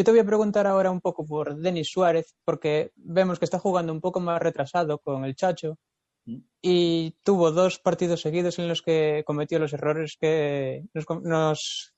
[0.00, 3.58] Yo te voy a preguntar ahora un poco por Denis Suárez, porque vemos que está
[3.58, 5.76] jugando un poco más retrasado con el Chacho
[6.24, 6.38] mm.
[6.62, 10.86] y tuvo dos partidos seguidos en los que cometió los errores que
[11.22, 11.92] nos,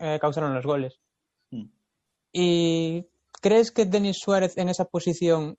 [0.00, 0.98] eh, causaron los goles.
[1.50, 1.66] Mm.
[2.32, 3.06] ¿Y
[3.42, 5.58] crees que Denis Suárez en esa posición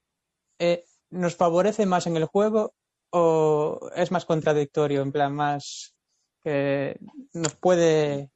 [0.57, 2.73] eh, nos favorece más en el juego
[3.11, 5.93] o es más contradictorio, en plan más
[6.41, 6.97] que
[7.31, 8.31] nos puede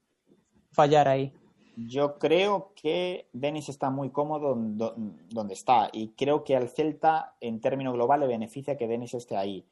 [0.72, 1.34] fallar ahí?
[1.88, 7.62] Yo creo que Denis está muy cómodo donde está y creo que al Celta, en
[7.62, 9.66] términos global, le beneficia que Denis esté ahí.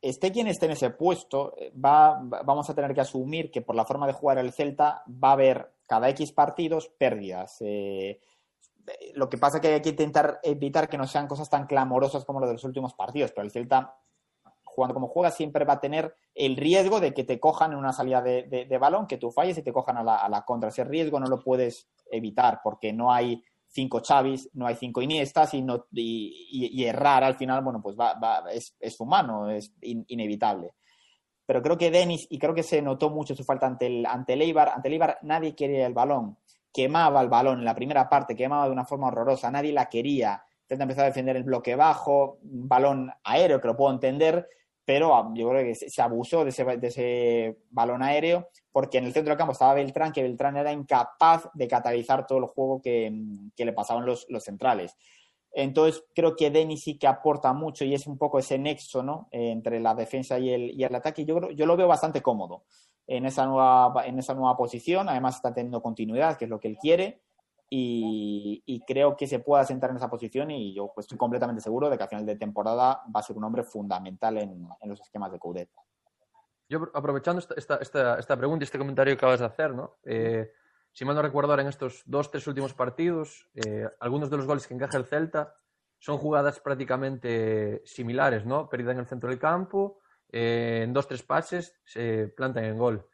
[0.00, 1.54] Esté quien esté en ese puesto,
[1.84, 5.30] va, vamos a tener que asumir que por la forma de jugar el Celta va
[5.30, 7.56] a haber cada X partidos pérdidas.
[7.60, 8.20] Eh,
[9.14, 12.24] lo que pasa es que hay que intentar evitar que no sean cosas tan clamorosas
[12.24, 13.96] como lo de los últimos partidos, pero el Celta
[14.78, 17.92] jugando como juega, siempre va a tener el riesgo de que te cojan en una
[17.92, 20.68] salida de, balón, que tú falles y te cojan a la, contra.
[20.68, 25.52] Ese riesgo no lo puedes evitar porque no hay cinco Chavis, no hay cinco Iniestas
[25.52, 30.74] y, y, errar al final, bueno, pues va, es, humano, es inevitable.
[31.44, 34.34] Pero creo que Denis, y creo que se notó mucho su falta ante el, ante
[34.34, 36.36] el Eibar, ante el Eibar nadie quería el balón,
[36.72, 40.40] quemaba el balón en la primera parte, quemaba de una forma horrorosa, nadie la quería,
[40.68, 44.46] intenta empezar a defender el bloque bajo, balón aéreo, que lo puedo entender,
[44.88, 49.32] pero ah, yo creo que se abusó de ese, balón aéreo porque en el centro
[49.32, 53.12] del campo estaba Beltrán, que Beltrán era incapaz de catalizar todo el juego que,
[53.54, 54.96] le pasaban los, centrales.
[55.52, 59.28] Entonces creo que Denis sí que aporta mucho y es un poco ese nexo ¿no?
[59.30, 61.26] entre la defensa y el, y el ataque.
[61.26, 62.64] Yo, yo lo veo bastante cómodo
[63.06, 65.06] en esa, nueva, en esa nueva posición.
[65.10, 67.20] Además está teniendo continuidad, que es lo que él quiere
[67.70, 71.90] y, creo que se pueda sentar en esa posición y yo pues, estoy completamente seguro
[71.90, 75.32] de que a final de temporada va a ser un hombre fundamental en, los esquemas
[75.32, 75.70] de Coudet.
[76.68, 79.96] Yo aprovechando esta, esta, esta, pregunta y este comentario que acabas de hacer, ¿no?
[80.04, 80.52] Eh,
[80.92, 84.46] si mal no recuerdo ahora en estos dos, tres últimos partidos, eh, algunos de los
[84.46, 85.54] goles que encaja el Celta
[85.98, 88.68] son jugadas prácticamente similares, ¿no?
[88.68, 90.00] Perdida en el centro del campo,
[90.30, 93.06] eh, en dos, tres pases, se plantan en gol.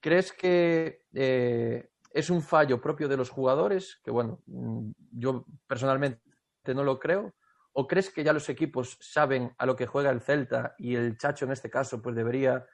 [0.00, 4.00] ¿Crees que eh, es un fallo propio de los jugadores?
[4.02, 6.22] Que bueno, mm, yo personalmente
[6.68, 7.34] no lo creo.
[7.72, 11.18] ¿O crees que ya los equipos saben a lo que juega el Celta y el
[11.18, 12.64] Chacho en este caso pues debería,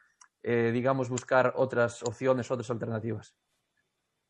[0.45, 3.35] eh, digamos, buscar otras opciones, otras alternativas?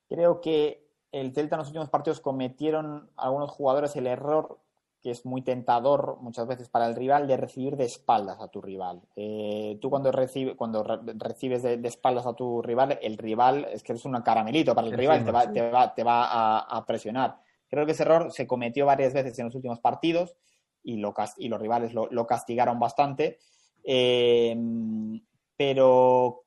[0.08, 4.60] Creo que el Celta en los últimos partidos cometieron algunos jugadores el error
[5.02, 8.60] que es muy tentador muchas veces para el rival de recibir de espaldas a tu
[8.60, 9.02] rival.
[9.16, 13.92] Eh, tú cuando, recibe, cuando recibes de, espaldas a tu rival, el rival es que
[13.92, 17.36] es un caramelito para el rival, te va, te va, te va a, presionar.
[17.68, 20.36] Creo que ese error se cometió varias veces en los últimos partidos
[20.84, 23.38] y, lo, y los rivales lo, lo castigaron bastante.
[23.82, 24.56] Eh,
[25.56, 26.44] pero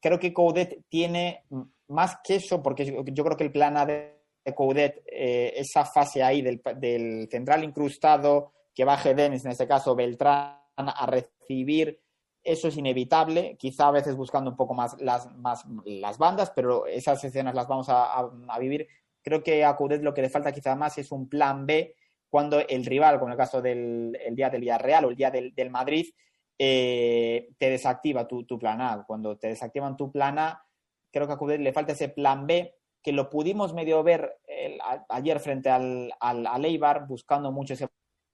[0.00, 1.44] creo que Coudet tiene
[1.88, 4.17] más que eso, porque yo creo que el plan A de
[4.54, 10.58] Coudet, eh, esa fase ahí del, central incrustado, que baje Denis, en este caso Beltrán,
[10.76, 12.00] a recibir,
[12.44, 16.86] eso es inevitable, quizá a veces buscando un poco más las, más, las bandas, pero
[16.86, 18.86] esas escenas las vamos a, vivir.
[19.22, 21.94] Creo que a Coudet lo que le falta quizá más es un plan B
[22.30, 26.06] cuando el rival, como el caso del día del Villarreal o el día del, Madrid,
[26.58, 29.04] eh, te desactiva tu, tu, plan A.
[29.06, 30.64] Cuando te desactivan tu plan A,
[31.10, 34.38] creo que a Coudet le falta ese plan B que lo pudimos medio ver
[35.08, 37.88] ayer frente al, al, Eibar, buscando mucho ese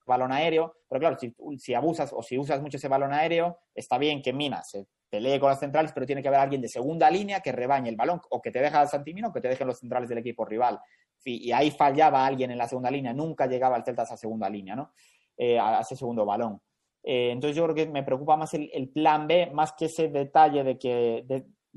[0.06, 1.16] balón aéreo, pero claro,
[1.58, 5.40] si, abusas o si usas mucho ese balón aéreo, está bien que Minas se pelee
[5.40, 8.20] con las centrales, pero tiene que haber alguien de segunda línea que rebañe el balón,
[8.30, 10.78] o que te deja al Santimino o que te dejen los centrales del equipo rival.
[11.24, 14.76] Y ahí fallaba alguien en la segunda línea, nunca llegaba el Celta a segunda línea,
[14.76, 14.92] ¿no?
[15.36, 16.60] Eh, a ese segundo balón.
[17.02, 20.64] Eh, entonces yo creo que me preocupa más el, plan B, más que ese detalle
[20.64, 21.24] de que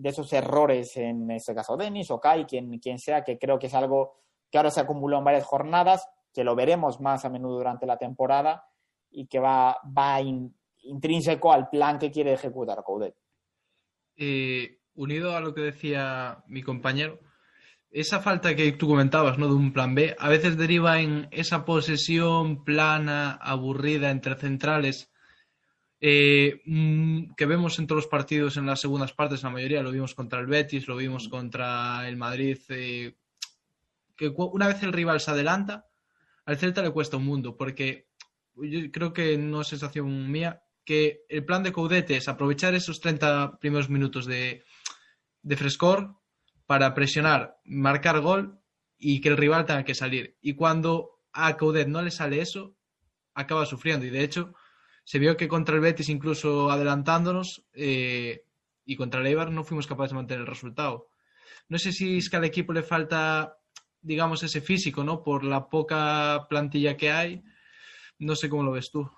[0.03, 3.73] esos errores, en este caso Denis o Kai, quien, quien sea, que creo que es
[3.73, 4.17] algo
[4.51, 7.97] que ahora se acumuló en varias jornadas, que lo veremos más a menudo durante la
[7.97, 8.65] temporada
[9.09, 13.15] y que va, va intrínseco al plan que quiere ejecutar Coudet.
[14.15, 17.19] Eh, unido a lo que decía mi compañero,
[17.89, 19.47] esa falta que tú comentabas, ¿no?
[19.47, 25.11] De un plan B, a veces deriva en esa posesión plana, aburrida entre centrales
[25.99, 29.91] eh, mm, que vemos en todos los partidos en las segundas partes, la mayoría lo
[29.91, 33.15] vimos contra el Betis, lo vimos contra el Madrid, eh,
[34.15, 35.87] que una vez el rival se adelanta,
[36.45, 38.07] al Celta le cuesta un mundo, porque
[38.55, 43.01] yo creo que no es sensación mía, que el plan de Coudete es aprovechar esos
[43.01, 44.63] 30 primeros minutos de,
[45.41, 46.15] de frescor
[46.65, 48.59] para presionar, marcar gol
[48.97, 50.37] y que el rival tenga que salir.
[50.41, 52.75] Y cuando a Coudet no le sale eso,
[53.33, 54.05] acaba sufriendo.
[54.05, 54.53] Y de hecho,
[55.07, 58.43] se vio que contra el Betis, incluso adelantándonos, eh,
[58.83, 61.07] y contra el Eibar no fuimos capaces de mantener el resultado.
[61.69, 63.57] No sé si es que al equipo le falta,
[64.01, 65.23] digamos, ese físico, ¿no?
[65.23, 67.41] Por la poca plantilla que hay.
[68.19, 69.09] No sé cómo lo ves tú.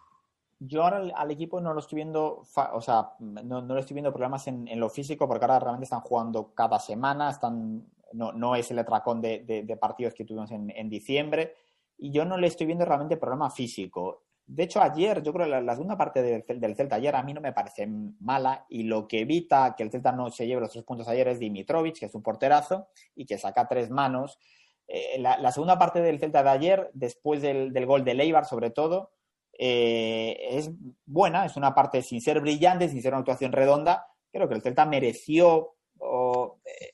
[0.60, 4.12] Yo ahora al, equipo no lo estoy viendo, o sea, no, no le estoy viendo
[4.12, 8.70] problemas en, lo físico porque ahora realmente están jugando cada semana, están, no, no es
[8.70, 11.56] el atracón de, de, partidos que tuvimos en, en, diciembre
[11.98, 14.29] y yo no le estoy viendo realmente problema físico.
[14.52, 17.40] De hecho, ayer, yo creo que la, segunda parte del, Celta ayer a mí no
[17.40, 17.88] me parece
[18.20, 21.28] mala y lo que evita que el Celta no se lleve los tres puntos ayer
[21.28, 24.40] es Dimitrovic, que es un porterazo y que saca tres manos.
[24.88, 29.12] Eh, la, segunda parte del Celta de ayer, después del, gol de Leibar sobre todo,
[29.54, 30.72] eh, es
[31.06, 34.08] buena, es una parte sin ser brillante, sin ser una actuación redonda.
[34.32, 35.76] Creo que el Celta mereció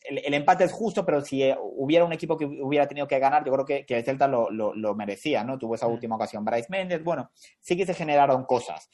[0.04, 3.44] el, empate es justo, pero si eh, hubiera un equipo que hubiera tenido que ganar,
[3.46, 5.58] yo creo que, el Celta lo, merecía, ¿no?
[5.58, 6.44] Tuvo esa última ocasión.
[6.46, 8.90] Bryce Méndez, bueno, sí que se generaron cosas.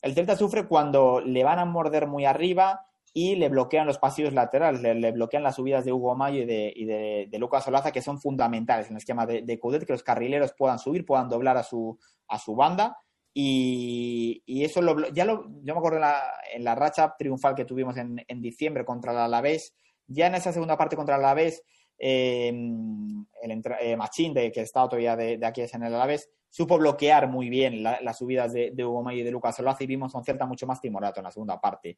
[0.00, 4.32] El Celta sufre cuando le van a morder muy arriba y le bloquean los pasillos
[4.32, 8.86] laterales, le, bloquean las subidas de Hugo Mayo y de, Lucas Solaza, que son fundamentales
[8.86, 11.98] en el esquema de, de Coudet, que los carrileros puedan subir, puedan doblar a su,
[12.28, 12.96] a su banda
[13.34, 17.64] y, eso lo, ya lo, yo me acuerdo en la, en la racha triunfal que
[17.64, 19.74] tuvimos en, en, diciembre contra el Alavés,
[20.12, 21.62] ya en esa segunda parte contra el Alavés,
[21.98, 27.28] eh, el eh, Machín, de, que estaba todavía de, aquí en el Alavés, supo bloquear
[27.28, 30.24] muy bien las subidas de, de Hugo May y de Lucas Solaza y vimos un
[30.24, 31.96] Celta mucho más timorato en la segunda parte.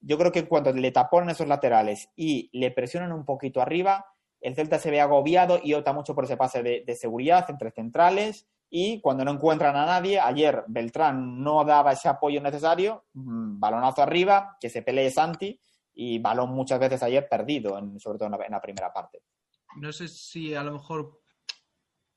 [0.00, 4.06] Yo creo que cuando le taponan esos laterales y le presionan un poquito arriba,
[4.40, 7.70] el Celta se ve agobiado y opta mucho por ese pase de, de seguridad entre
[7.70, 13.58] centrales y cuando no encuentran a nadie, ayer Beltrán no daba ese apoyo necesario, mm,
[13.58, 15.60] balonazo arriba, que se pelee Santi
[15.94, 19.22] y balón muchas veces ayer perdido, sobre todo en la, primera parte.
[19.76, 21.20] No sé si a lo mejor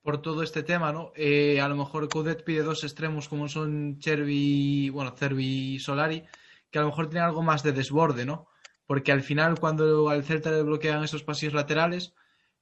[0.02, 1.12] por todo este tema, ¿no?
[1.16, 6.26] Eh, a lo mejor Coudet pide dos extremos como son Chervi, bueno, Cervi y Solari,
[6.70, 8.48] que a lo mejor tienen algo más de desborde, ¿no?
[8.86, 12.14] porque al final cuando al Celta le bloquean esos pasillos laterales,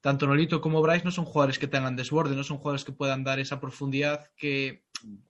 [0.01, 3.23] tanto Nolito como Bryce no son jugadores que tengan desborde, no son jugadores que puedan
[3.23, 4.85] dar esa profundidad que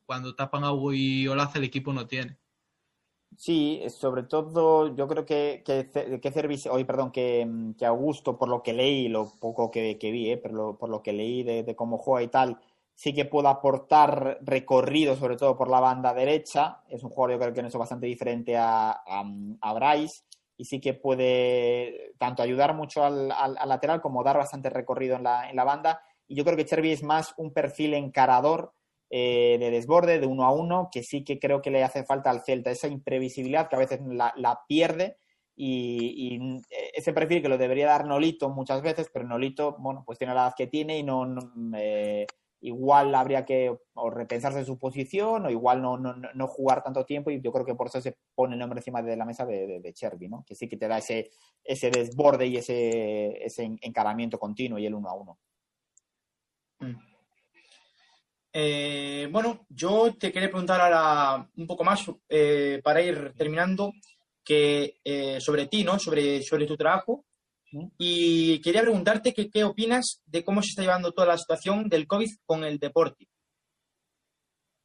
[0.05, 2.37] cuando tapan a y Olaza el equipo no tiene.
[3.37, 8.61] Sí, sobre todo yo creo que, que, que hoy perdón, que, que, Augusto, por lo
[8.61, 12.23] que leí, lo poco que, vi, eh, pero por lo que leí de, cómo juega
[12.23, 12.59] y tal,
[12.93, 16.83] sí que puede aportar recorrido, sobre todo por la banda derecha.
[16.89, 19.23] Es un jugador, yo creo que en bastante diferente a, a,
[19.61, 20.23] a Bryce
[20.57, 25.15] y sí que puede tanto ayudar mucho al, al, al, lateral como dar bastante recorrido
[25.15, 26.03] en la, en la banda.
[26.27, 28.73] Y yo creo que Chervi es más un perfil encarador
[29.13, 32.29] eh, de desborde, de uno a uno, que sí que creo que le hace falta
[32.29, 35.17] al Celta, esa imprevisibilidad que a veces la, pierde
[35.53, 36.61] y, y,
[36.93, 40.43] ese perfil que lo debería dar Nolito muchas veces, pero Nolito, bueno, pues tiene la
[40.43, 41.27] edad que tiene y no,
[41.75, 42.25] eh,
[42.61, 47.31] igual habría que o repensarse su posición o igual no, no, no, jugar tanto tiempo
[47.31, 49.67] y yo creo que por eso se pone el nombre encima de la mesa de,
[49.67, 50.45] de, de Cherby, ¿no?
[50.47, 51.31] Que sí que te da ese,
[51.65, 55.37] ese desborde y ese, ese encaramiento continuo y el uno a uno.
[56.79, 57.10] Mm.
[58.53, 63.93] Eh, bueno, yo te quería preguntar ahora un poco más eh, para ir terminando
[64.43, 65.97] que eh, sobre ti, ¿no?
[65.99, 67.25] Sobre, sobre tu trabajo.
[67.97, 72.05] Y quería preguntarte que, qué opinas de cómo se está llevando toda la situación del
[72.05, 73.29] COVID con el deporte.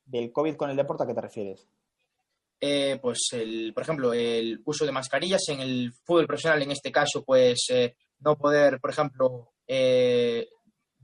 [0.04, 1.66] ¿Del COVID con el deporte a qué te refieres?
[2.60, 6.92] Eh, pues, el, por ejemplo, el uso de mascarillas en el fútbol profesional, en este
[6.92, 7.66] caso, pues
[8.20, 10.48] no poder, por ejemplo, eh,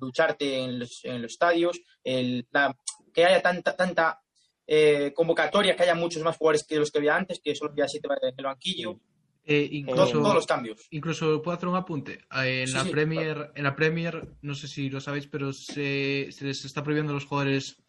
[0.07, 2.77] ducharte en los, en los estadios, el, la,
[3.13, 4.21] que haya tanta, tanta
[4.67, 7.89] eh, convocatoria, que haya muchos más jugadores que los que había antes, que solo había
[7.89, 9.01] siete en el banquillo.
[9.45, 10.87] Eh, incluso, todos los cambios.
[10.91, 12.21] Incluso puedo hacer un apunte.
[12.45, 13.53] Eh, en, Sí, la sí, Premier, claro.
[13.57, 17.15] en la Premier, no sé si lo sabéis, pero se, se les está prohibiendo a
[17.15, 17.83] los jugadores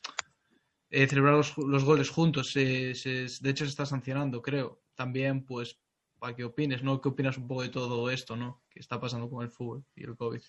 [0.90, 2.52] eh, celebrar los, los goles juntos.
[2.52, 4.82] Se- se- de hecho, se está sancionando, creo.
[4.96, 5.80] También, pues,
[6.20, 7.00] para que opines, ¿no?
[7.02, 8.64] ¿Qué opinas un poco de todo esto, ¿no?
[8.70, 10.42] Que está pasando con el fútbol y el COVID.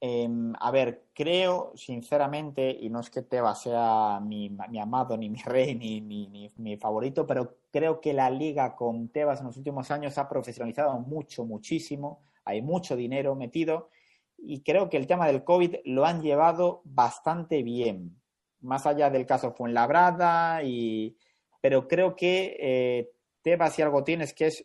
[0.00, 0.28] Eh,
[0.60, 5.38] a ver, creo sinceramente, y no es que Tebas sea mi, mi amado, ni mi
[5.44, 10.18] rey, ni, mi favorito, pero creo que la liga con Tebas en los últimos años
[10.18, 12.22] ha profesionalizado mucho, muchísimo.
[12.44, 13.90] Hay mucho dinero metido
[14.38, 18.20] y creo que el tema del COVID lo han llevado bastante bien.
[18.60, 21.16] Más allá del caso Fuenlabrada, y...
[21.60, 23.10] pero creo que eh,
[23.42, 24.64] Tebas si algo tiene es que es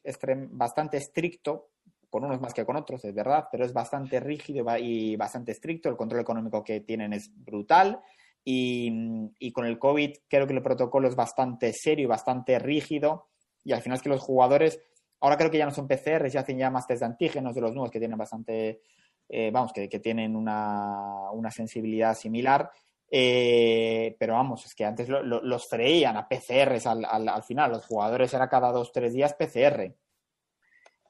[0.52, 1.71] bastante estricto
[2.12, 5.16] con unos más que con otros, es verdad, pero es bastante rígido y ba- y
[5.16, 5.90] bastante estricto.
[5.90, 8.00] El control económico que tienen es brutal.
[8.44, 8.92] Y,
[9.40, 13.30] y con el COVID creo que el protocolo es bastante serio y bastante rígido.
[13.64, 14.80] Y al final es que los jugadores,
[15.22, 17.62] ahora creo que ya no son PCR, se hacen ya más test de antígenos de
[17.62, 18.82] los nuevos que tienen bastante,
[19.30, 22.70] eh, vamos, que, que tienen una, una sensibilidad similar.
[23.14, 27.72] Eh, pero vamos, es que antes lo- los freían a PCRs al, al, al final.
[27.72, 29.96] Los jugadores era cada dos, tres días PCR.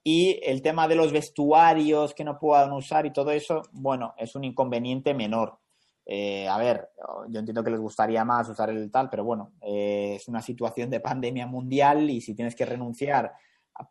[0.03, 4.35] Y el tema de los vestuarios que no puedan usar y todo eso, bueno, es
[4.35, 5.59] un inconveniente menor.
[6.05, 6.89] Eh, a ver,
[7.29, 10.89] yo entiendo que les gustaría más usar el tal, pero bueno, eh, es una situación
[10.89, 13.31] de pandemia mundial y si tienes que renunciar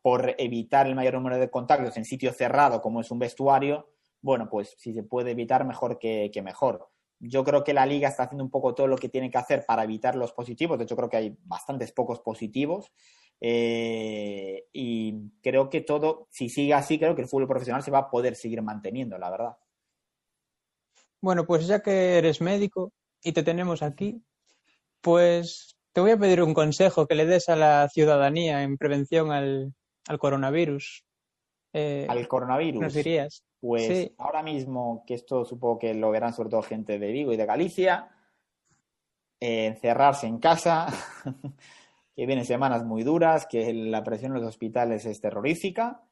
[0.02, 3.88] por evitar el mayor número de contactos en sitio cerrado como es un vestuario,
[4.22, 6.90] bueno, pues si se puede evitar, mejor que, mejor.
[7.18, 9.64] Yo creo que la liga está haciendo un poco todo lo que tiene que hacer
[9.66, 10.78] para evitar los positivos.
[10.78, 12.92] De hecho, creo que hay bastantes pocos positivos.
[13.40, 14.66] Eh,
[15.42, 18.34] creo que todo, si sigue así, creo que el fútbol profesional se va a poder
[18.36, 19.56] seguir manteniendo, la verdad.
[21.20, 24.22] Bueno, pues ya que eres médico y te tenemos aquí,
[25.00, 29.30] pues te voy a pedir un consejo que le des a la ciudadanía en prevención
[29.32, 29.74] al,
[30.08, 31.04] al coronavirus.
[31.72, 32.82] Eh, Al coronavirus.
[32.82, 33.44] ¿Nos dirías?
[33.60, 34.14] Pues Sí.
[34.18, 37.46] ahora mismo, que esto supongo que lo verán sobre todo gente de Vigo y de
[37.46, 38.10] Galicia,
[39.38, 40.86] eh, encerrarse en casa,
[42.20, 46.02] que vienen semanas muy duras, que la presión en los hospitales es terrorífica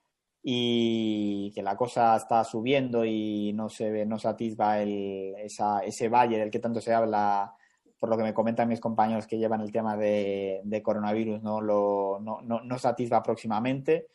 [0.43, 5.81] y que la cosa está subiendo y no se ve, no se atisba el, esa,
[5.81, 7.55] ese valle del que tanto se habla,
[7.99, 11.61] por lo que me comentan mis compañeros que llevan el tema de, de coronavirus, no,
[11.61, 14.07] lo, no, no, no se atisba próximamente.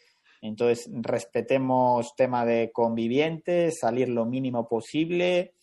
[0.41, 5.53] Entonces, respetemos tema de convivientes, salir lo mínimo posible,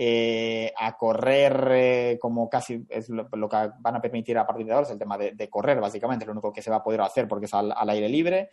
[0.00, 4.64] eh, a correr eh, como casi es lo, lo, que van a permitir a partir
[4.64, 6.82] de ahora, es el tema de, de, correr, básicamente, lo único que se va a
[6.84, 8.50] poder hacer porque es al, al aire libre.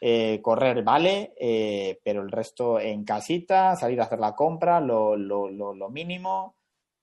[0.00, 5.14] Eh, correr vale, eh, pero el resto en casita, salir a hacer la compra, lo,
[5.16, 6.56] lo, lo, mínimo.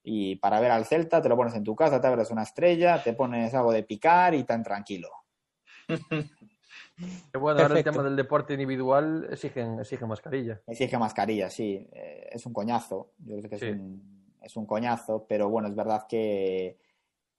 [0.03, 3.01] Y para ver al Celta, te lo pones en tu casa, te abres una estrella,
[3.01, 5.07] te pones algo de picar y tan tranquilo.
[7.34, 10.62] Bueno, ahora el tema del deporte individual exigen, exigen mascarilla.
[10.68, 11.88] Exige mascarilla, sí.
[11.91, 13.14] Eh, es un coñazo.
[13.20, 16.80] Yo creo que es, un, es un coñazo, pero bueno, es verdad que,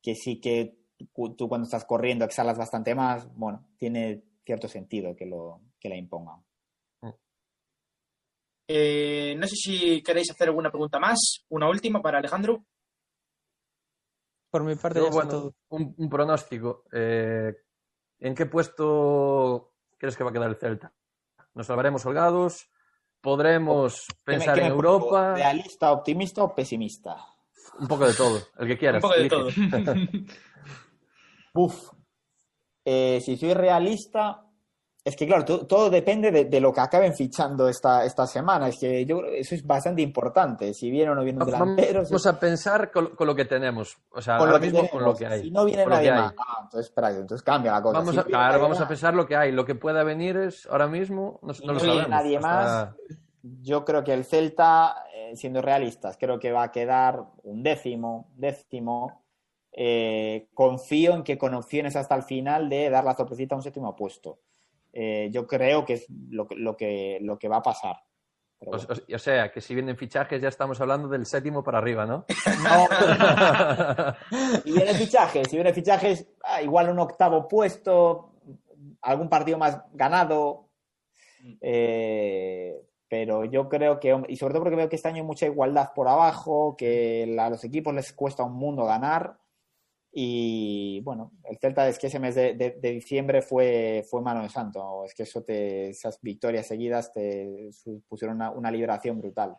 [0.00, 0.78] que sí que
[1.14, 3.32] tú cuando estás corriendo exhalas bastante más.
[3.34, 6.42] Bueno, tiene cierto sentido que, lo, que la impongan.
[8.72, 12.64] Eh, no sé si queréis hacer alguna pregunta más, una última para Alejandro.
[14.48, 15.54] Por mi parte, Yo, ya está bueno, todo.
[15.70, 16.84] un, un pronóstico.
[16.92, 17.52] Eh,
[18.20, 20.92] ¿En qué puesto crees que va a quedar el Celta?
[21.54, 22.70] ¿Nos salvaremos holgados?
[23.20, 25.04] ¿Podremos ¿Qué me- pensar en Europa?
[25.04, 25.34] pongo?
[25.34, 27.16] ¿Realista, optimista o pesimista?
[27.78, 29.04] Un poco de todo, el que quieras.
[29.04, 29.48] Un poco de todo.
[31.54, 31.90] Uf.
[32.84, 34.44] Eh, si soy realista,
[35.04, 38.68] es que claro, to- todo depende de, de lo que acaben fichando esta, esta semana.
[38.68, 40.74] Es que yo creo que eso es bastante importante.
[40.74, 42.04] Si viene o no viene un delantero.
[42.04, 43.96] si- Vamos a pensar con, con lo que tenemos.
[44.10, 45.42] O sea, con ahora lo mismo con lo que hay.
[45.42, 46.34] Si no viene nadie más.
[46.38, 47.98] Ah, entonces, espera, entonces cambia la cosa.
[47.98, 49.52] Vamos Si a, claro, vamos a pensar lo que hay.
[49.52, 52.08] Lo que pueda venir es ahora mismo, no, no lo no viene sabemos.
[52.10, 52.94] nadie Hasta- más.
[53.62, 58.28] Yo creo que el Celta, eh, siendo realistas, creo que va a quedar un décimo,
[58.36, 59.22] décimo.
[59.72, 63.62] Eh, confío en que con opciones hasta el final de dar la sorpresita a un
[63.62, 64.40] séptimo puesto.
[64.92, 67.96] Eh, yo creo que es lo, que- lo, que, lo que va a pasar.
[68.58, 68.88] Pero O, bueno.
[69.08, 72.24] o- o sea, que si vienen fichajes ya estamos hablando del séptimo para arriba, ¿no?
[74.64, 78.32] Si viene fichajes, si viene fichajes, ah, igual un octavo puesto,
[79.02, 80.68] algún partido más ganado.
[81.60, 82.76] eh,
[83.08, 85.90] pero yo creo que, y sobre todo porque veo que este año hay mucha igualdad
[85.94, 89.36] por abajo, que a los equipos les cuesta un mundo ganar.
[90.12, 95.04] Y bueno, el Celta es que ese mes de, diciembre fue, fue mano de santo.
[95.04, 97.70] Es que eso te, esas victorias seguidas te
[98.08, 99.56] pusieron una, liberación brutal.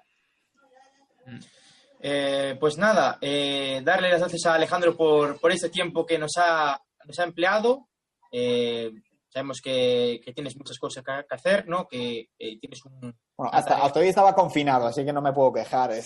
[2.02, 6.32] Eh, pues nada, eh, darle las gracias a Alejandro por, por este tiempo que nos
[6.38, 7.88] ha, nos ha empleado.
[8.32, 8.92] Eh,
[9.32, 11.88] sabemos que, que tienes muchas cosas que, hacer, ¿no?
[11.88, 13.16] Que eh, tienes un...
[13.38, 15.92] Bueno, hasta, hasta hoy estaba confinado, así que no me puedo quejar.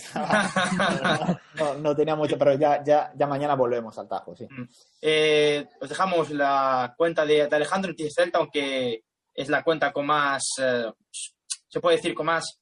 [1.56, 4.46] No, no tenía mucho, pero ya, ya, ya mañana volvemos al Tajo, sí.
[5.00, 10.04] Eh, os dejamos la cuenta de, de Alejandro Noticias Celta, aunque es la cuenta con
[10.04, 10.92] más, eh,
[11.66, 12.60] se puede decir, con más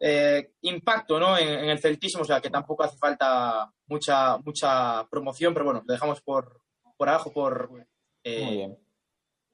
[0.00, 1.38] eh, impacto ¿no?
[1.38, 5.82] en, en el celtismo, o sea que tampoco hace falta mucha, mucha promoción, pero bueno,
[5.86, 6.60] lo dejamos por,
[6.96, 7.86] por abajo, por,
[8.24, 8.78] eh, Muy bien.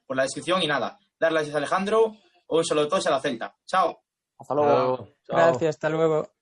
[0.09, 0.99] Por la descripción y nada.
[1.21, 2.17] Dar las gracias a Alejandro,
[2.49, 3.55] un saludo a todos a la Celta.
[3.67, 4.01] Chao.
[4.39, 4.71] Hasta luego.
[4.71, 4.97] luego.
[5.27, 5.37] Chao.
[5.37, 6.38] Gracias, hasta luego.